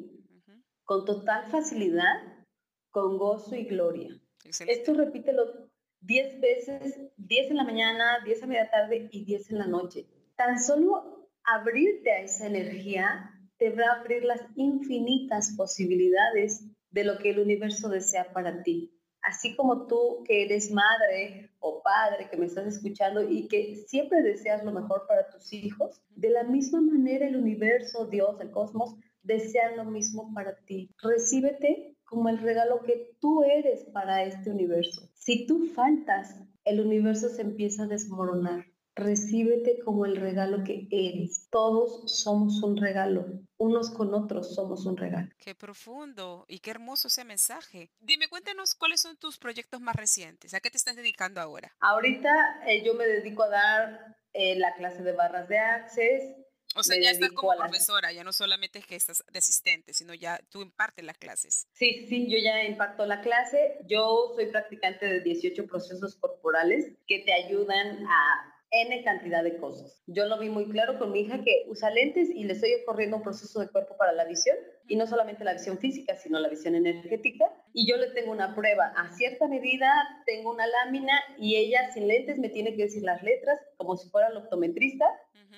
con 0.84 1.04
total 1.04 1.50
facilidad, 1.50 2.46
con 2.90 3.18
gozo 3.18 3.56
y 3.56 3.64
gloria. 3.64 4.20
Esto 4.44 4.94
repítelo 4.94 5.70
10 6.00 6.40
veces, 6.40 6.98
10 7.16 7.50
en 7.50 7.56
la 7.56 7.64
mañana, 7.64 8.20
10 8.24 8.42
a 8.42 8.46
media 8.46 8.70
tarde 8.70 9.08
y 9.10 9.24
10 9.24 9.50
en 9.50 9.58
la 9.58 9.66
noche. 9.66 10.06
Tan 10.36 10.62
solo 10.62 11.28
abrirte 11.44 12.12
a 12.12 12.20
esa 12.20 12.46
energía 12.46 13.30
te 13.58 13.70
va 13.70 13.86
a 13.86 14.00
abrir 14.00 14.24
las 14.24 14.40
infinitas 14.56 15.54
posibilidades 15.56 16.64
de 16.90 17.04
lo 17.04 17.18
que 17.18 17.30
el 17.30 17.38
universo 17.38 17.88
desea 17.88 18.32
para 18.32 18.62
ti 18.62 18.91
así 19.22 19.54
como 19.56 19.86
tú 19.86 20.22
que 20.24 20.44
eres 20.44 20.70
madre 20.70 21.50
o 21.60 21.82
padre 21.82 22.28
que 22.30 22.36
me 22.36 22.46
estás 22.46 22.66
escuchando 22.66 23.22
y 23.22 23.48
que 23.48 23.76
siempre 23.86 24.22
deseas 24.22 24.64
lo 24.64 24.72
mejor 24.72 25.06
para 25.06 25.28
tus 25.30 25.52
hijos, 25.52 26.02
de 26.10 26.30
la 26.30 26.44
misma 26.44 26.80
manera 26.80 27.26
el 27.26 27.36
universo, 27.36 28.06
Dios, 28.06 28.40
el 28.40 28.50
cosmos, 28.50 28.96
desean 29.22 29.76
lo 29.76 29.84
mismo 29.84 30.32
para 30.34 30.56
ti. 30.64 30.90
Recíbete 31.00 31.96
como 32.04 32.28
el 32.28 32.38
regalo 32.38 32.82
que 32.82 33.16
tú 33.20 33.42
eres 33.42 33.84
para 33.92 34.24
este 34.24 34.50
universo. 34.50 35.08
Si 35.14 35.46
tú 35.46 35.66
faltas, 35.66 36.36
el 36.64 36.80
universo 36.80 37.28
se 37.28 37.42
empieza 37.42 37.84
a 37.84 37.86
desmoronar. 37.86 38.66
Recíbete 38.94 39.78
como 39.84 40.04
el 40.04 40.16
regalo 40.16 40.64
que 40.64 40.86
eres. 40.90 41.48
Todos 41.50 42.12
somos 42.12 42.62
un 42.62 42.76
regalo. 42.76 43.26
Unos 43.56 43.90
con 43.90 44.12
otros 44.12 44.54
somos 44.54 44.84
un 44.84 44.96
regalo. 44.96 45.30
Qué 45.38 45.54
profundo 45.54 46.44
y 46.46 46.58
qué 46.58 46.70
hermoso 46.72 47.08
ese 47.08 47.24
mensaje. 47.24 47.90
Dime, 48.00 48.28
cuéntanos 48.28 48.74
cuáles 48.74 49.00
son 49.00 49.16
tus 49.16 49.38
proyectos 49.38 49.80
más 49.80 49.96
recientes. 49.96 50.52
¿A 50.52 50.60
qué 50.60 50.70
te 50.70 50.76
estás 50.76 50.96
dedicando 50.96 51.40
ahora? 51.40 51.74
Ahorita 51.80 52.30
eh, 52.66 52.84
yo 52.84 52.92
me 52.94 53.06
dedico 53.06 53.44
a 53.44 53.48
dar 53.48 54.16
eh, 54.34 54.56
la 54.56 54.74
clase 54.74 55.02
de 55.02 55.12
barras 55.12 55.48
de 55.48 55.58
Access. 55.58 56.36
O 56.74 56.82
sea, 56.82 56.98
ya 56.98 57.10
estás 57.10 57.30
como 57.32 57.54
profesora, 57.54 58.12
ya 58.12 58.24
no 58.24 58.32
solamente 58.32 58.78
es 58.78 58.86
que 58.86 58.96
estás 58.96 59.22
de 59.30 59.38
asistente, 59.38 59.92
sino 59.92 60.14
ya 60.14 60.40
tú 60.50 60.62
impartes 60.62 61.04
las 61.04 61.18
clases. 61.18 61.66
Sí, 61.74 62.06
sí, 62.08 62.30
yo 62.30 62.38
ya 62.38 62.64
imparto 62.64 63.04
la 63.04 63.20
clase. 63.20 63.78
Yo 63.86 64.32
soy 64.34 64.46
practicante 64.46 65.06
de 65.06 65.20
18 65.20 65.66
procesos 65.66 66.16
corporales 66.16 66.92
que 67.06 67.20
te 67.20 67.32
ayudan 67.34 68.06
a 68.06 68.51
N 68.72 69.04
cantidad 69.04 69.44
de 69.44 69.58
cosas. 69.58 70.02
Yo 70.06 70.24
lo 70.24 70.38
vi 70.38 70.48
muy 70.48 70.66
claro 70.66 70.98
con 70.98 71.12
mi 71.12 71.20
hija 71.20 71.44
que 71.44 71.64
usa 71.68 71.90
lentes 71.90 72.30
y 72.30 72.44
le 72.44 72.54
estoy 72.54 72.70
corriendo 72.86 73.18
un 73.18 73.22
proceso 73.22 73.60
de 73.60 73.68
cuerpo 73.68 73.96
para 73.98 74.12
la 74.12 74.24
visión, 74.24 74.56
y 74.88 74.96
no 74.96 75.06
solamente 75.06 75.44
la 75.44 75.54
visión 75.54 75.78
física, 75.78 76.16
sino 76.16 76.38
la 76.38 76.48
visión 76.48 76.74
energética. 76.74 77.46
Y 77.72 77.88
yo 77.88 77.96
le 77.96 78.10
tengo 78.10 78.32
una 78.32 78.54
prueba 78.54 78.92
a 78.96 79.10
cierta 79.12 79.48
medida, 79.48 79.90
tengo 80.26 80.50
una 80.50 80.66
lámina 80.66 81.12
y 81.38 81.56
ella 81.56 81.90
sin 81.92 82.08
lentes 82.08 82.38
me 82.38 82.48
tiene 82.48 82.74
que 82.74 82.82
decir 82.82 83.02
las 83.02 83.22
letras 83.22 83.58
como 83.76 83.96
si 83.96 84.08
fuera 84.08 84.28
el 84.28 84.36
optometrista 84.36 85.06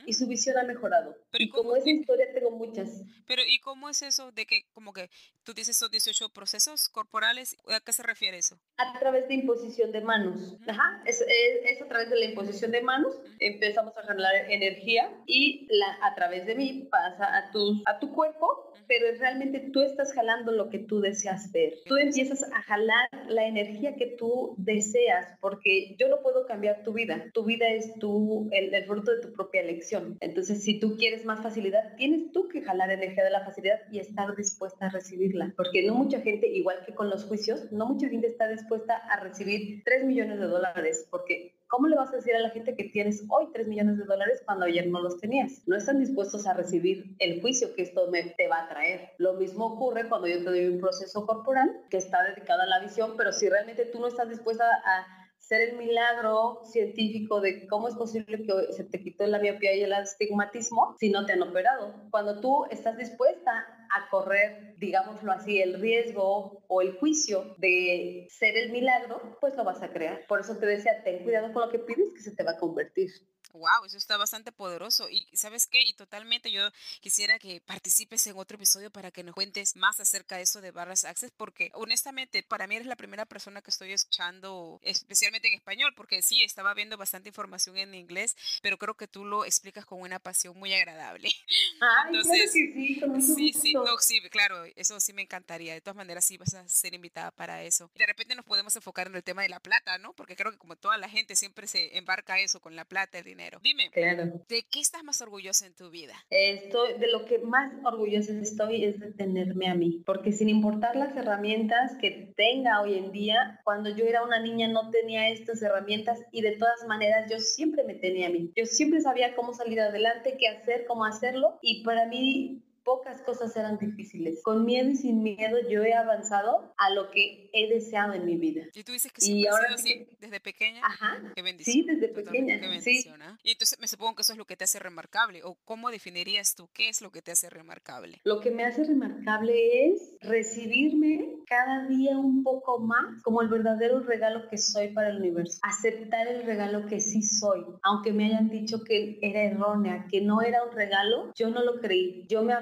y 0.06 0.12
su 0.12 0.26
visión 0.26 0.58
ha 0.58 0.64
mejorado. 0.64 1.16
Pero 1.30 1.44
y 1.44 1.48
como 1.48 1.76
esa 1.76 1.90
historia 1.90 2.26
tengo 2.32 2.50
muchas. 2.50 3.02
Pero 3.26 3.42
¿y 3.46 3.58
cómo 3.60 3.88
es 3.88 4.02
eso 4.02 4.32
de 4.32 4.46
que 4.46 4.66
como 4.72 4.92
que 4.92 5.10
tú 5.44 5.54
dices 5.54 5.76
esos 5.76 5.90
18 5.90 6.28
procesos 6.30 6.88
corporales? 6.88 7.56
¿A 7.68 7.80
qué 7.80 7.92
se 7.92 8.02
refiere 8.02 8.38
eso? 8.38 8.58
A 8.76 8.98
través 8.98 9.28
de 9.28 9.34
imposición 9.34 9.92
de 9.92 10.00
manos. 10.00 10.56
Ajá, 10.66 11.02
es, 11.06 11.20
es, 11.20 11.82
a 11.82 11.88
través 11.88 12.10
de 12.10 12.16
la 12.16 12.26
imposición 12.26 12.70
de 12.70 12.82
manos 12.82 13.14
empezamos 13.38 13.96
a 13.96 14.02
generar 14.02 14.50
energía 14.50 15.10
y 15.26 15.66
la, 15.70 16.06
a 16.06 16.14
través 16.14 16.46
de 16.46 16.54
mí 16.54 16.88
pasa 16.90 17.37
a 17.37 17.50
tu, 17.50 17.82
a 17.87 17.98
tu 17.98 18.12
cuerpo 18.12 18.72
pero 18.87 19.06
realmente 19.18 19.70
tú 19.72 19.83
estás 19.83 20.12
jalando 20.12 20.53
lo 20.53 20.70
que 20.70 20.79
tú 20.79 21.00
deseas 21.00 21.50
ver. 21.53 21.74
Tú 21.87 21.96
empiezas 21.96 22.42
a 22.53 22.62
jalar 22.62 23.09
la 23.29 23.46
energía 23.46 23.96
que 23.96 24.07
tú 24.07 24.55
deseas, 24.59 25.27
porque 25.40 25.96
yo 25.98 26.09
no 26.09 26.22
puedo 26.22 26.46
cambiar 26.46 26.83
tu 26.83 26.92
vida. 26.92 27.24
Tu 27.33 27.44
vida 27.44 27.68
es 27.68 27.94
tu, 27.98 28.48
el, 28.53 28.74
el 28.74 28.85
fruto 28.85 29.12
de 29.12 29.20
tu 29.20 29.33
propia 29.33 29.62
elección. 29.62 30.16
Entonces, 30.20 30.62
si 30.62 30.79
tú 30.79 30.96
quieres 30.96 31.24
más 31.24 31.42
facilidad, 31.42 31.96
tienes 31.96 32.33
tú 32.33 32.48
que 32.48 32.62
jalar 32.62 32.90
energía 32.90 33.24
de 33.24 33.31
la 33.31 33.44
facilidad 33.44 33.81
y 33.90 33.98
estar 33.98 34.35
dispuesta 34.37 34.87
a 34.87 34.90
recibirla. 34.90 35.53
Porque 35.57 35.87
no 35.87 35.94
mucha 35.94 36.20
gente, 36.20 36.46
igual 36.48 36.85
que 36.87 36.94
con 36.94 37.11
los 37.11 37.24
juicios, 37.24 37.70
no 37.72 37.87
mucha 37.87 38.09
gente 38.09 38.27
está 38.27 38.48
dispuesta 38.48 38.96
a 38.96 39.20
recibir 39.20 39.83
3 39.85 40.05
millones 40.05 40.38
de 40.38 40.46
dólares, 40.46 41.07
porque 41.11 41.55
¿Cómo 41.74 41.88
le 41.88 41.96
vas 41.96 42.12
a 42.12 42.16
decir 42.18 42.37
a 42.37 42.38
la 42.38 42.50
gente 42.50 42.76
que 42.76 42.84
tienes 42.84 43.24
hoy 43.28 43.48
3 43.52 43.66
millones 43.66 43.98
de 43.98 44.04
dólares 44.04 44.40
cuando 44.46 44.64
ayer 44.64 44.87
no 44.87 45.02
los 45.02 45.18
tenías? 45.18 45.60
No 45.66 45.74
están 45.74 45.98
dispuestos 45.98 46.46
a 46.46 46.54
recibir 46.54 47.16
el 47.18 47.40
juicio 47.40 47.74
que 47.74 47.82
esto 47.82 48.08
te 48.37 48.46
va 48.46 48.62
a 48.62 48.68
traer. 48.68 49.10
Lo 49.18 49.32
mismo 49.32 49.66
ocurre 49.66 50.08
cuando 50.08 50.28
yo 50.28 50.38
te 50.38 50.44
doy 50.44 50.66
un 50.68 50.80
proceso 50.80 51.26
corporal 51.26 51.68
que 51.90 51.96
está 51.96 52.22
dedicado 52.22 52.62
a 52.62 52.66
la 52.66 52.78
visión, 52.78 53.14
pero 53.16 53.32
si 53.32 53.48
realmente 53.48 53.87
tú 53.87 53.98
no 53.98 54.06
estás 54.06 54.28
dispuesta 54.28 54.64
a 54.64 55.04
ser 55.38 55.62
el 55.62 55.76
milagro 55.76 56.60
científico 56.62 57.40
de 57.40 57.66
cómo 57.66 57.88
es 57.88 57.96
posible 57.96 58.44
que 58.44 58.72
se 58.72 58.84
te 58.84 59.00
quitó 59.00 59.26
la 59.26 59.40
miopía 59.40 59.74
y 59.74 59.82
el 59.82 59.94
astigmatismo 59.94 60.94
si 61.00 61.10
no 61.10 61.26
te 61.26 61.32
han 61.32 61.42
operado. 61.42 61.92
Cuando 62.12 62.40
tú 62.40 62.66
estás 62.70 62.96
dispuesta 62.96 63.66
a 63.94 64.09
correr, 64.11 64.74
digámoslo 64.78 65.30
así, 65.33 65.61
el 65.61 65.80
riesgo 65.80 66.64
o 66.66 66.83
el 66.83 66.98
juicio 66.98 67.54
de 67.59 68.26
ser 68.28 68.57
el 68.57 68.72
milagro, 68.72 69.38
pues 69.40 69.54
lo 69.54 69.64
vas 69.64 69.83
a 69.83 69.92
crear. 69.92 70.26
Por 70.26 70.40
eso 70.40 70.59
te 70.59 70.66
decía, 70.66 71.02
ten 71.04 71.22
cuidado 71.22 71.52
con 71.52 71.62
lo 71.62 71.70
que 71.70 71.78
pides 71.78 72.12
que 72.12 72.20
se 72.20 72.35
te 72.35 72.42
va 72.42 72.52
a 72.52 72.59
convertir. 72.59 73.11
Wow, 73.55 73.85
eso 73.87 73.97
está 73.97 74.17
bastante 74.17 74.51
poderoso. 74.51 75.09
Y 75.09 75.29
sabes 75.33 75.69
qué, 75.69 75.81
y 75.81 75.95
totalmente 75.95 76.51
yo 76.51 76.69
quisiera 77.01 77.38
que 77.38 77.61
participes 77.61 78.27
en 78.27 78.37
otro 78.37 78.57
episodio 78.57 78.90
para 78.90 79.12
que 79.12 79.23
nos 79.23 79.35
cuentes 79.35 79.77
más 79.77 80.01
acerca 80.01 80.37
de 80.37 80.43
eso 80.43 80.61
de 80.61 80.73
barras 80.73 81.05
access, 81.05 81.31
porque 81.37 81.71
honestamente 81.75 82.43
para 82.43 82.67
mí 82.67 82.75
eres 82.75 82.88
la 82.88 82.97
primera 82.97 83.27
persona 83.27 83.62
que 83.62 83.71
estoy 83.71 83.93
escuchando, 83.93 84.81
especialmente 84.83 85.47
en 85.47 85.55
español, 85.55 85.95
porque 85.95 86.21
sí, 86.21 86.43
estaba 86.43 86.75
viendo 86.75 86.97
bastante 86.97 87.29
información 87.29 87.79
en 87.79 87.95
inglés, 87.95 88.37
pero 88.61 88.77
creo 88.77 88.97
que 88.97 89.07
tú 89.07 89.25
lo 89.25 89.45
explicas 89.45 89.87
con 89.87 90.01
una 90.01 90.19
pasión 90.19 90.59
muy 90.59 90.75
agradable. 90.75 91.31
Ah, 91.81 92.05
Entonces, 92.07 92.53
sí, 92.53 92.73
sí, 92.73 93.53
sí, 93.53 93.75
no, 93.75 93.99
sí, 93.99 94.21
claro, 94.31 94.64
eso 94.77 94.99
sí 95.01 95.12
me 95.12 95.23
encantaría. 95.23 95.75
De 95.75 95.81
todas 95.81 95.97
maneras, 95.97 96.25
sí 96.25 96.37
vas 96.38 96.55
a 96.55 96.67
ser 96.69 96.95
invitada 96.95 97.31
para 97.31 97.62
eso. 97.62 97.90
De 97.95 98.07
repente 98.07 98.35
nos 98.35 98.45
podemos 98.45 98.75
enfocar 98.77 99.09
en 99.09 99.17
el 99.17 99.25
tema 99.25 99.43
de 99.43 99.49
la 99.49 99.61
plata, 99.61 99.99
¿no? 99.99 100.14
Porque 100.14 100.37
creo 100.37 100.51
que 100.53 100.57
como 100.57 100.77
toda 100.77 100.97
la 100.97 101.09
gente 101.09 101.37
siempre 101.37 101.67
se 101.67 101.99
embarca 101.99 102.38
eso 102.38 102.61
con 102.61 102.75
la 102.77 102.85
plata, 102.85 103.19
el 103.19 103.25
dinero 103.25 103.43
Dime, 103.62 103.90
¿de 103.94 104.64
qué 104.70 104.80
estás 104.80 105.04
más 105.04 105.20
orgullosa 105.20 105.66
en 105.66 105.74
tu 105.74 105.90
vida? 105.90 106.14
Estoy, 106.30 106.94
de 106.98 107.11
lo 107.11 107.24
que 107.24 107.38
más 107.38 107.72
orgullosa 107.85 108.33
estoy 108.33 108.85
es 108.85 109.00
de 109.00 109.12
tenerme 109.12 109.68
a 109.68 109.74
mí, 109.74 110.02
porque 110.07 110.33
sin 110.33 110.48
importar 110.48 110.96
las 110.96 111.16
herramientas 111.16 111.92
que 112.00 112.33
tenga 112.37 112.80
hoy 112.80 112.94
en 112.98 113.12
día, 113.12 113.61
cuando 113.64 113.90
yo 113.90 114.04
era 114.04 114.24
una 114.24 114.40
niña 114.40 114.68
no 114.68 114.90
tenía 114.90 115.30
estas 115.30 115.62
herramientas 115.62 116.20
y 116.33 116.42
de 116.42 116.57
todas 116.57 116.87
maneras 116.88 117.30
yo 117.30 117.38
siempre 117.38 117.85
me 117.85 117.94
tenía 117.94 118.28
a 118.28 118.30
mí. 118.30 118.52
Yo 118.57 118.66
siempre 118.66 119.00
sabía 119.00 119.35
cómo 119.35 119.52
salir 119.52 119.80
adelante, 119.80 120.37
qué 120.38 120.48
hacer, 120.48 120.87
cómo 120.87 121.04
hacerlo 121.04 121.59
y 121.62 121.83
para 121.85 122.07
mí 122.07 122.63
pocas 122.85 123.23
cosas 123.23 123.57
eran 123.57 123.79
difíciles. 123.79 124.42
Con 124.42 124.64
miedo 124.64 124.90
y 124.90 124.97
sin 124.97 125.23
miedo 125.23 125.59
yo 125.68 125.83
he 125.83 125.94
avanzado 125.94 126.75
a 126.77 126.90
lo 126.90 127.11
que 127.11 127.51
he 127.53 127.68
deseado 127.68 128.12
en 128.12 128.25
mi 128.25 128.37
vida. 128.37 128.64
Y 128.75 128.85
tú 128.85 128.92
dices 128.92 129.12
que 129.12 129.20
siempre 129.20 129.49
ahora 129.49 129.64
ha 129.75 129.79
sido 129.79 130.03
así, 130.03 130.16
desde 130.20 130.40
pequeña. 130.40 130.81
Ajá. 130.85 131.33
Qué 131.35 131.42
bendición. 131.42 131.75
Sí, 131.75 131.83
desde 131.83 132.09
pequeña. 132.09 132.61
Qué 132.61 132.68
bendición, 132.68 133.23
¿ah? 133.23 133.38
Y 133.42 133.53
entonces 133.53 133.79
me 133.81 133.88
supongo 133.88 134.16
que 134.16 134.23
eso 134.23 134.33
es 134.33 134.38
lo 134.38 134.44
que 134.44 134.57
te 134.57 134.64
hace 134.64 134.79
remarcable. 134.79 135.42
¿O 135.44 135.57
cómo 135.64 135.90
definirías 135.90 136.55
tú 136.55 136.68
qué 136.73 136.88
es 136.88 137.01
lo 137.01 137.11
que 137.11 137.23
te 137.23 137.33
hace 137.33 137.51
remarcable? 137.51 138.20
Lo 138.25 138.40
que 138.40 138.51
me 138.51 138.64
hace 138.64 138.85
remarcable 138.85 139.88
es 139.88 140.14
recibirme 140.20 141.37
cada 141.47 141.87
día 141.87 142.18
un 142.18 142.42
poco 142.42 142.79
más 142.79 143.23
como 143.23 143.42
el 143.42 143.49
verdadero 143.49 144.01
regalo 144.01 144.49
que 144.49 144.59
soy 144.59 144.88
para 144.88 145.09
el 145.09 145.18
universo. 145.18 145.59
Aceptar 145.62 146.29
el 146.29 146.44
regalo 146.44 146.87
que 146.87 147.01
sí 147.01 147.23
soy. 147.23 147.64
Aunque 147.83 148.12
me 148.12 148.27
hayan 148.27 148.51
dicho 148.51 148.83
que 148.85 149.18
era 149.23 149.42
errónea, 149.42 150.07
que 150.11 150.20
no 150.20 150.42
era 150.42 150.64
un 150.64 150.73
regalo, 150.73 151.33
yo 151.35 151.51
no 151.51 151.62
lo 151.62 151.81
creí. 151.81 152.27
Yo 152.29 152.42
me 152.42 152.53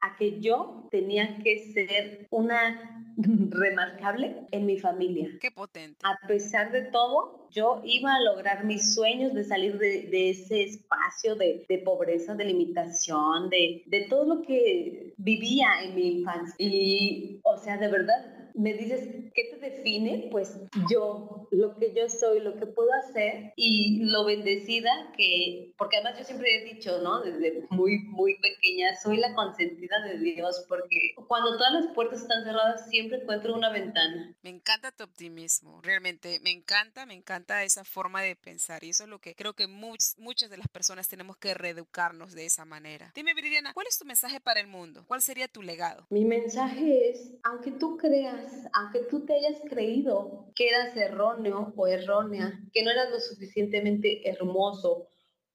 a 0.00 0.16
que 0.16 0.40
yo 0.40 0.88
tenía 0.90 1.38
que 1.38 1.58
ser 1.72 2.26
una 2.30 3.07
remarcable 3.50 4.46
en 4.50 4.66
mi 4.66 4.78
familia. 4.78 5.28
Qué 5.40 5.50
potente. 5.50 5.98
A 6.04 6.26
pesar 6.26 6.70
de 6.70 6.82
todo, 6.82 7.48
yo 7.50 7.82
iba 7.84 8.14
a 8.14 8.20
lograr 8.20 8.64
mis 8.64 8.94
sueños 8.94 9.34
de 9.34 9.44
salir 9.44 9.78
de, 9.78 10.30
ese 10.30 10.62
espacio 10.62 11.34
de, 11.34 11.64
de, 11.68 11.78
pobreza, 11.78 12.34
de 12.34 12.44
limitación, 12.44 13.50
de, 13.50 13.82
de 13.86 14.02
todo 14.08 14.36
lo 14.36 14.42
que 14.42 15.14
vivía 15.16 15.66
en 15.82 15.94
mi 15.94 16.18
infancia. 16.18 16.54
Y, 16.58 17.40
o 17.42 17.56
sea, 17.56 17.76
de 17.76 17.88
verdad, 17.88 18.38
me 18.58 18.74
dices, 18.74 19.08
¿qué 19.34 19.44
te 19.52 19.70
define? 19.70 20.28
Pues 20.32 20.58
yo, 20.90 21.46
lo 21.52 21.76
que 21.76 21.94
yo 21.94 22.08
soy, 22.08 22.40
lo 22.40 22.56
que 22.58 22.66
puedo 22.66 22.90
hacer 23.04 23.52
y 23.54 24.00
lo 24.04 24.24
bendecida 24.24 24.90
que, 25.16 25.72
porque 25.78 25.96
además 25.96 26.18
yo 26.18 26.24
siempre 26.24 26.56
he 26.56 26.74
dicho, 26.74 27.00
¿no? 27.00 27.22
Desde 27.22 27.64
muy, 27.70 28.00
muy 28.08 28.36
pequeña, 28.40 28.96
soy 28.96 29.18
la 29.18 29.32
consentida 29.36 30.00
de 30.02 30.18
Dios, 30.18 30.66
porque 30.68 31.14
cuando 31.28 31.56
todas 31.56 31.72
las 31.72 31.86
puertas 31.94 32.22
están 32.22 32.42
cerradas, 32.42 32.90
siempre 32.90 33.07
encuentro 33.16 33.54
una 33.54 33.70
ventana. 33.70 34.34
Me 34.42 34.50
encanta 34.50 34.92
tu 34.92 35.04
optimismo, 35.04 35.80
realmente, 35.82 36.40
me 36.40 36.50
encanta, 36.50 37.06
me 37.06 37.14
encanta 37.14 37.64
esa 37.64 37.84
forma 37.84 38.22
de 38.22 38.36
pensar 38.36 38.84
y 38.84 38.90
eso 38.90 39.04
es 39.04 39.08
lo 39.08 39.20
que 39.20 39.34
creo 39.34 39.54
que 39.54 39.66
muchas 39.66 40.50
de 40.50 40.56
las 40.56 40.68
personas 40.68 41.08
tenemos 41.08 41.36
que 41.36 41.54
reeducarnos 41.54 42.34
de 42.34 42.46
esa 42.46 42.64
manera. 42.64 43.12
Dime, 43.14 43.34
Viridiana, 43.34 43.72
¿cuál 43.74 43.86
es 43.88 43.98
tu 43.98 44.04
mensaje 44.04 44.40
para 44.40 44.60
el 44.60 44.66
mundo? 44.66 45.04
¿Cuál 45.06 45.22
sería 45.22 45.48
tu 45.48 45.62
legado? 45.62 46.06
Mi 46.10 46.24
mensaje 46.24 47.10
es, 47.10 47.32
aunque 47.42 47.72
tú 47.72 47.96
creas 47.96 48.28
aunque 48.72 49.00
tú 49.10 49.24
te 49.24 49.34
hayas 49.34 49.60
creído 49.68 50.46
que 50.54 50.68
eras 50.68 50.96
erróneo 50.96 51.72
o 51.76 51.86
errónea, 51.86 52.60
que 52.72 52.82
no 52.82 52.90
eras 52.90 53.10
lo 53.10 53.20
suficientemente 53.20 54.28
hermoso 54.28 55.08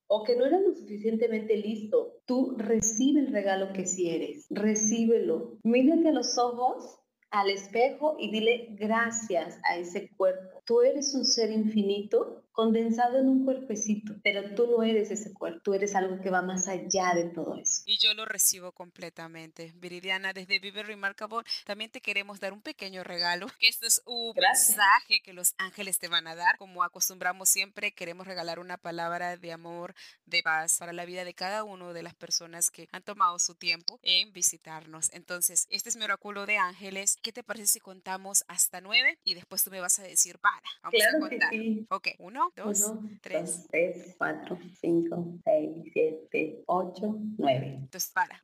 o 0.08 0.24
que 0.24 0.36
no 0.36 0.46
eras 0.46 0.62
lo 0.62 0.74
suficientemente 0.74 1.58
listo, 1.58 2.22
tú 2.26 2.56
recibe 2.58 3.22
el 3.22 3.32
regalo 3.32 3.74
que 3.74 3.86
sí 3.86 4.10
eres, 4.10 4.46
recíbelo. 4.50 5.58
Mírate 5.64 6.10
a 6.10 6.14
los 6.14 6.38
ojos 6.38 7.00
al 7.34 7.50
espejo 7.50 8.16
y 8.20 8.32
dile 8.32 8.68
gracias 8.80 9.60
a 9.64 9.76
ese 9.76 10.08
cuerpo. 10.16 10.62
Tú 10.66 10.82
eres 10.82 11.16
un 11.16 11.26
ser 11.26 11.52
infinito 11.52 12.43
condensado 12.54 13.18
en 13.18 13.28
un 13.28 13.44
cuerpecito, 13.44 14.14
pero 14.24 14.54
tú 14.56 14.68
no 14.68 14.84
eres 14.84 15.12
ese 15.12 15.34
cuerpo, 15.34 15.60
tú 15.62 15.74
eres 15.74 15.96
algo 15.96 16.22
que 16.22 16.30
va 16.30 16.42
más 16.42 16.68
allá 16.68 17.14
de 17.16 17.26
todo 17.26 17.58
eso. 17.58 17.82
Y 17.86 17.98
yo 17.98 18.14
lo 18.14 18.26
recibo 18.26 18.72
completamente. 18.72 19.74
Viridiana, 19.76 20.34
desde 20.34 20.60
Vive 20.60 20.84
Remarkable, 20.84 21.44
también 21.66 21.90
te 21.90 22.00
queremos 22.00 22.40
dar 22.40 22.54
un 22.54 22.62
pequeño 22.62 23.04
regalo, 23.04 23.48
que 23.60 23.68
este 23.68 23.88
es 23.88 24.02
un 24.06 24.34
mensaje 24.36 25.22
que 25.24 25.34
los 25.34 25.56
ángeles 25.58 25.98
te 25.98 26.08
van 26.08 26.28
a 26.28 26.36
dar. 26.36 26.58
Como 26.58 26.84
acostumbramos 26.84 27.50
siempre, 27.50 27.92
queremos 27.92 28.28
regalar 28.28 28.60
una 28.60 28.78
palabra 28.78 29.36
de 29.36 29.52
amor, 29.52 29.96
de 30.28 30.44
paz 30.44 30.78
para 30.78 30.94
la 30.94 31.06
vida 31.06 31.26
de 31.26 31.34
cada 31.34 31.64
uno 31.64 31.92
de 31.92 32.04
las 32.04 32.14
personas 32.14 32.70
que 32.70 32.88
han 32.92 33.02
tomado 33.02 33.40
su 33.40 33.56
tiempo 33.56 34.00
en 34.04 34.32
visitarnos. 34.32 35.12
Entonces, 35.14 35.66
este 35.72 35.90
es 35.90 35.96
mi 35.96 36.04
oráculo 36.04 36.46
de 36.46 36.58
ángeles. 36.58 37.18
¿Qué 37.24 37.32
te 37.32 37.44
parece 37.44 37.66
si 37.66 37.80
contamos 37.80 38.46
hasta 38.48 38.80
nueve? 38.80 39.18
Y 39.24 39.34
después 39.34 39.64
tú 39.64 39.72
me 39.72 39.80
vas 39.80 39.98
a 39.98 40.04
decir, 40.04 40.38
para, 40.38 40.62
vamos 40.84 41.02
a 41.02 41.20
contar. 41.20 41.52
Ok, 41.90 42.08
uno, 42.20 42.43
1, 42.56 42.74
2, 42.74 42.92
3, 43.22 44.16
4, 44.18 44.60
5, 44.82 45.40
6, 45.44 45.70
7, 45.94 46.64
8, 46.66 47.16
9. 47.38 47.66
Entonces, 47.66 48.12
para. 48.12 48.42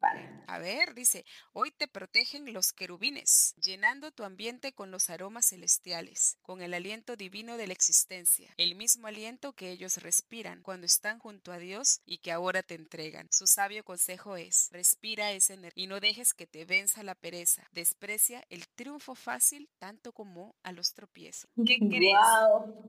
A 0.48 0.60
ver, 0.60 0.94
dice, 0.94 1.26
hoy 1.54 1.72
te 1.72 1.88
protegen 1.88 2.54
los 2.54 2.74
querubines, 2.74 3.56
llenando 3.62 4.12
tu 4.12 4.24
ambiente 4.24 4.74
con 4.74 4.92
los 4.92 5.10
aromas 5.10 5.48
celestiales, 5.50 6.38
con 6.42 6.62
el 6.62 6.74
aliento 6.74 7.16
divino 7.16 7.58
de 7.58 7.68
la 7.68 7.74
existencia, 7.74 8.54
el 8.58 8.76
mismo 8.76 9.08
aliento 9.08 9.54
que 9.54 9.72
ellos 9.72 9.98
respiran 9.98 10.62
cuando 10.62 10.86
están 10.86 11.20
junto 11.20 11.52
a 11.52 11.58
Dios 11.58 12.02
y 12.06 12.20
que 12.20 12.32
ahora 12.32 12.64
te 12.64 12.76
entregan. 12.76 13.28
Su 13.32 13.48
sabio 13.48 13.84
consejo 13.84 14.38
es, 14.38 14.70
respira 14.72 15.32
ese 15.32 15.54
energía 15.54 15.84
y 15.84 15.88
no 15.88 16.00
dejes 16.00 16.34
que 16.34 16.48
te 16.48 16.66
venza 16.66 17.04
la 17.04 17.16
pereza. 17.16 17.68
Desprecia 17.72 18.44
el 18.50 18.68
triunfo 18.70 19.16
fácil 19.16 19.70
tanto 19.78 20.12
como 20.12 20.56
a 20.64 20.72
los 20.72 20.94
tropiezos. 20.94 21.50
¿Qué 21.66 21.78
crees? 21.90 22.18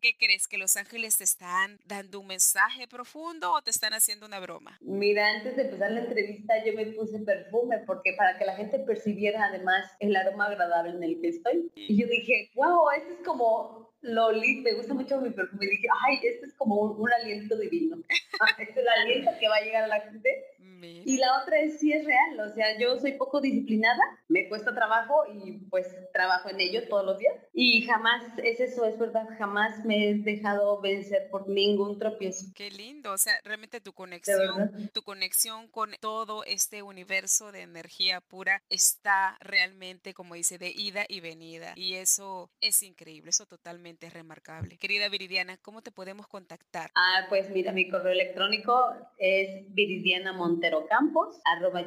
¿Qué 0.01 0.17
crees? 0.19 0.49
¿Que 0.49 0.59
los 0.59 0.77
ángeles 0.77 1.00
les 1.01 1.21
están 1.21 1.79
dando 1.87 2.21
un 2.21 2.27
mensaje 2.27 2.87
profundo 2.87 3.53
o 3.53 3.63
te 3.63 3.71
están 3.71 3.93
haciendo 3.93 4.27
una 4.27 4.41
broma? 4.41 4.79
Mira, 4.81 5.29
antes 5.29 5.57
de 5.57 5.63
empezar 5.63 5.91
la 5.91 6.01
entrevista 6.01 6.65
yo 6.65 6.73
me 6.75 6.87
puse 6.87 7.19
perfume 7.21 7.79
porque 7.87 8.15
para 8.17 8.39
que 8.39 8.45
la 8.45 8.55
gente 8.57 8.79
percibiera 8.79 9.47
además 9.47 9.91
el 9.99 10.15
aroma 10.15 10.47
agradable 10.47 10.93
en 10.93 11.03
el 11.03 11.21
que 11.21 11.29
estoy. 11.29 11.71
Y 11.75 12.01
yo 12.01 12.07
dije, 12.07 12.51
wow, 12.55 12.91
este 12.97 13.15
es 13.15 13.27
como 13.27 13.90
lo 14.03 14.31
me 14.33 14.73
gusta 14.75 14.95
mucho 14.95 15.21
mi 15.21 15.31
perfume. 15.31 15.67
Dije, 15.67 15.87
ay, 16.07 16.21
este 16.23 16.47
es 16.47 16.55
como 16.55 16.77
un, 16.77 17.13
aliento 17.13 17.57
divino. 17.57 17.99
este 18.59 18.73
es 18.73 18.77
el 18.77 18.89
aliento 18.89 19.31
que 19.39 19.49
va 19.49 19.57
a 19.57 19.65
llegar 19.65 19.85
a 19.85 19.89
la 19.89 20.01
gente 20.01 20.45
y 20.83 21.19
la 21.19 21.43
otra 21.43 21.61
es 21.61 21.79
si 21.79 21.93
es 21.93 22.05
real, 22.05 22.41
o 22.41 22.55
sea, 22.55 22.79
yo 22.79 22.99
soy 22.99 23.13
poco 23.13 23.41
disciplinada, 23.41 24.01
me 24.29 24.49
cuesta 24.49 24.75
trabajo 24.75 25.25
y 25.33 25.59
pues 25.69 25.87
trabajo 26.13 26.49
en 26.49 26.61
ello 26.61 26.89
todos 26.89 27.05
los 27.05 27.19
días. 27.19 27.35
Y 27.53 27.83
jamás, 27.83 28.23
es 28.43 28.61
eso, 28.61 28.85
es 28.87 28.99
verdad, 28.99 29.27
jamás 29.39 29.85
me 29.85 30.09
he 30.09 30.15
dejado 30.15 30.81
vencer 30.81 31.29
por 31.31 31.49
ningún 31.49 31.99
tropiezo. 31.99 32.47
Qué 32.55 32.71
lindo, 32.71 33.13
o 33.13 33.19
sea, 33.19 33.39
realmente 33.45 33.81
tu 33.81 33.93
conexión, 33.93 34.91
tu 34.93 35.03
conexión 35.03 35.69
con 35.69 35.91
todo 36.01 36.45
este 36.45 36.83
universo 36.83 37.53
de 37.53 37.63
energía 37.63 38.21
pura 38.21 38.63
está 38.71 39.37
realmente, 39.41 40.15
como 40.15 40.35
dice, 40.35 40.59
de 40.59 40.73
ida 40.75 41.05
y 41.09 41.21
venida. 41.21 41.75
Y 41.77 41.95
eso 41.95 42.51
es 42.61 42.83
increíble, 42.83 43.31
eso 43.31 43.47
totalmente 43.47 43.90
remarcable. 44.13 44.79
Querida 44.79 45.09
Viridiana, 45.09 45.57
¿cómo 45.59 45.83
te 45.83 45.91
podemos 45.91 46.27
contactar? 46.27 46.91
Ah, 46.95 47.27
pues 47.29 47.51
mira, 47.51 47.73
mi 47.73 47.89
correo 47.89 48.13
electrónico 48.13 48.95
es 49.19 49.65
Viridiana 49.75 50.33
Montero 50.33 50.87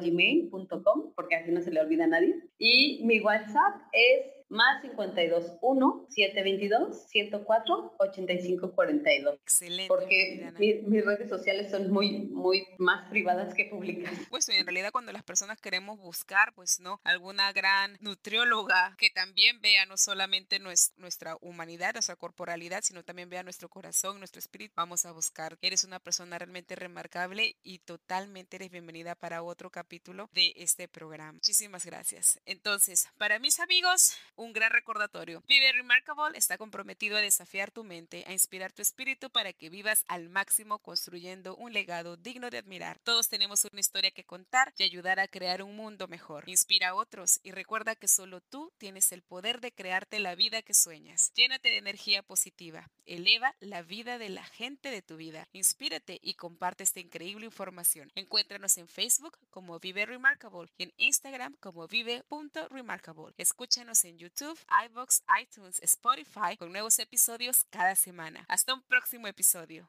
gmail.com 0.00 1.12
porque 1.14 1.36
así 1.36 1.50
no 1.50 1.60
se 1.60 1.70
le 1.70 1.80
olvida 1.80 2.04
a 2.04 2.08
nadie. 2.08 2.34
Y 2.58 3.02
mi 3.04 3.20
WhatsApp 3.20 3.80
es 3.92 4.43
más 4.54 4.82
52 4.82 5.58
1 5.60 6.06
722 6.08 7.08
104 7.08 7.96
85 7.98 8.72
42. 8.72 9.34
Excelente. 9.34 9.88
Porque 9.88 10.52
mis 10.86 11.04
redes 11.04 11.28
sociales 11.28 11.70
son 11.70 11.90
muy, 11.90 12.28
muy 12.28 12.66
más 12.78 13.08
privadas 13.10 13.52
que 13.54 13.64
públicas. 13.66 14.12
Pues 14.30 14.48
en 14.48 14.64
realidad 14.64 14.90
cuando 14.92 15.12
las 15.12 15.22
personas 15.22 15.60
queremos 15.60 15.98
buscar, 15.98 16.52
pues 16.54 16.80
no, 16.80 17.00
alguna 17.04 17.52
gran 17.52 17.96
nutrióloga 18.00 18.94
que 18.98 19.10
también 19.10 19.60
vea 19.60 19.86
no 19.86 19.96
solamente 19.96 20.58
nuestra 20.60 21.36
humanidad, 21.40 21.94
nuestra 21.94 22.16
corporalidad, 22.16 22.82
sino 22.82 23.04
también 23.04 23.28
vea 23.28 23.42
nuestro 23.42 23.68
corazón, 23.68 24.18
nuestro 24.18 24.38
espíritu, 24.38 24.72
vamos 24.76 25.04
a 25.04 25.12
buscar. 25.12 25.58
Eres 25.62 25.84
una 25.84 25.98
persona 25.98 26.38
realmente 26.38 26.76
remarcable 26.76 27.56
y 27.62 27.78
totalmente 27.80 28.56
eres 28.56 28.70
bienvenida 28.70 29.14
para 29.14 29.42
otro 29.42 29.70
capítulo 29.70 30.30
de 30.32 30.52
este 30.56 30.86
programa. 30.86 31.32
Muchísimas 31.32 31.84
gracias. 31.84 32.40
Entonces, 32.44 33.08
para 33.18 33.38
mis 33.38 33.58
amigos, 33.60 34.16
un 34.36 34.43
gran 34.52 34.70
recordatorio. 34.70 35.42
Vive 35.46 35.72
Remarkable 35.72 36.36
está 36.36 36.58
comprometido 36.58 37.16
a 37.16 37.20
desafiar 37.20 37.70
tu 37.70 37.84
mente, 37.84 38.24
a 38.26 38.32
inspirar 38.32 38.72
tu 38.72 38.82
espíritu 38.82 39.30
para 39.30 39.52
que 39.52 39.70
vivas 39.70 40.04
al 40.08 40.28
máximo 40.28 40.78
construyendo 40.78 41.56
un 41.56 41.72
legado 41.72 42.16
digno 42.16 42.50
de 42.50 42.58
admirar. 42.58 42.98
Todos 43.04 43.28
tenemos 43.28 43.64
una 43.64 43.80
historia 43.80 44.10
que 44.10 44.24
contar 44.24 44.72
y 44.76 44.82
ayudar 44.82 45.20
a 45.20 45.28
crear 45.28 45.62
un 45.62 45.76
mundo 45.76 46.08
mejor. 46.08 46.48
Inspira 46.48 46.90
a 46.90 46.94
otros 46.94 47.40
y 47.42 47.52
recuerda 47.52 47.94
que 47.94 48.08
solo 48.08 48.40
tú 48.40 48.72
tienes 48.78 49.12
el 49.12 49.22
poder 49.22 49.60
de 49.60 49.72
crearte 49.72 50.18
la 50.18 50.34
vida 50.34 50.62
que 50.62 50.74
sueñas. 50.74 51.32
Llénate 51.34 51.70
de 51.70 51.78
energía 51.78 52.22
positiva. 52.22 52.90
Eleva 53.06 53.54
la 53.60 53.82
vida 53.82 54.18
de 54.18 54.28
la 54.28 54.44
gente 54.44 54.90
de 54.90 55.02
tu 55.02 55.16
vida. 55.16 55.48
Inspírate 55.52 56.18
y 56.22 56.34
comparte 56.34 56.84
esta 56.84 57.00
increíble 57.00 57.46
información. 57.46 58.10
Encuéntranos 58.14 58.78
en 58.78 58.88
Facebook 58.88 59.38
como 59.50 59.78
Vive 59.78 60.06
Remarkable 60.06 60.70
y 60.76 60.84
en 60.84 60.92
Instagram 60.96 61.56
como 61.60 61.86
vive.remarkable. 61.86 63.34
Escúchanos 63.38 64.04
en 64.04 64.18
YouTube, 64.34 64.58
iBox, 64.86 65.22
iTunes, 65.40 65.80
Spotify 65.82 66.56
con 66.58 66.72
nuevos 66.72 66.98
episodios 66.98 67.66
cada 67.70 67.94
semana. 67.94 68.44
Hasta 68.48 68.74
un 68.74 68.82
próximo 68.82 69.26
episodio. 69.28 69.88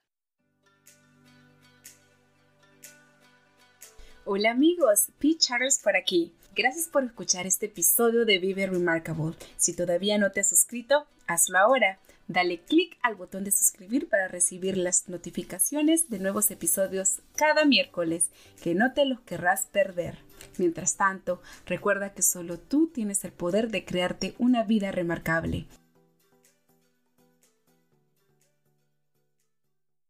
Hola 4.25 4.51
amigos, 4.51 5.07
Pete 5.19 5.37
Charles 5.37 5.79
por 5.83 5.95
aquí. 5.95 6.33
Gracias 6.55 6.87
por 6.87 7.03
escuchar 7.03 7.45
este 7.45 7.67
episodio 7.67 8.25
de 8.25 8.39
Vive 8.39 8.67
Remarkable. 8.67 9.35
Si 9.57 9.75
todavía 9.75 10.17
no 10.17 10.31
te 10.31 10.41
has 10.41 10.49
suscrito, 10.49 11.07
hazlo 11.27 11.57
ahora. 11.59 11.99
Dale 12.27 12.61
clic 12.61 12.97
al 13.03 13.15
botón 13.15 13.43
de 13.43 13.51
suscribir 13.51 14.09
para 14.09 14.27
recibir 14.27 14.77
las 14.77 15.07
notificaciones 15.09 16.09
de 16.09 16.17
nuevos 16.17 16.49
episodios 16.49 17.21
cada 17.35 17.65
miércoles, 17.65 18.31
que 18.63 18.73
no 18.73 18.93
te 18.93 19.05
los 19.05 19.21
querrás 19.21 19.67
perder. 19.67 20.17
Mientras 20.57 20.97
tanto, 20.97 21.41
recuerda 21.67 22.13
que 22.13 22.23
solo 22.23 22.59
tú 22.59 22.87
tienes 22.87 23.23
el 23.25 23.31
poder 23.31 23.69
de 23.69 23.85
crearte 23.85 24.33
una 24.39 24.63
vida 24.63 24.91
remarcable. 24.91 25.67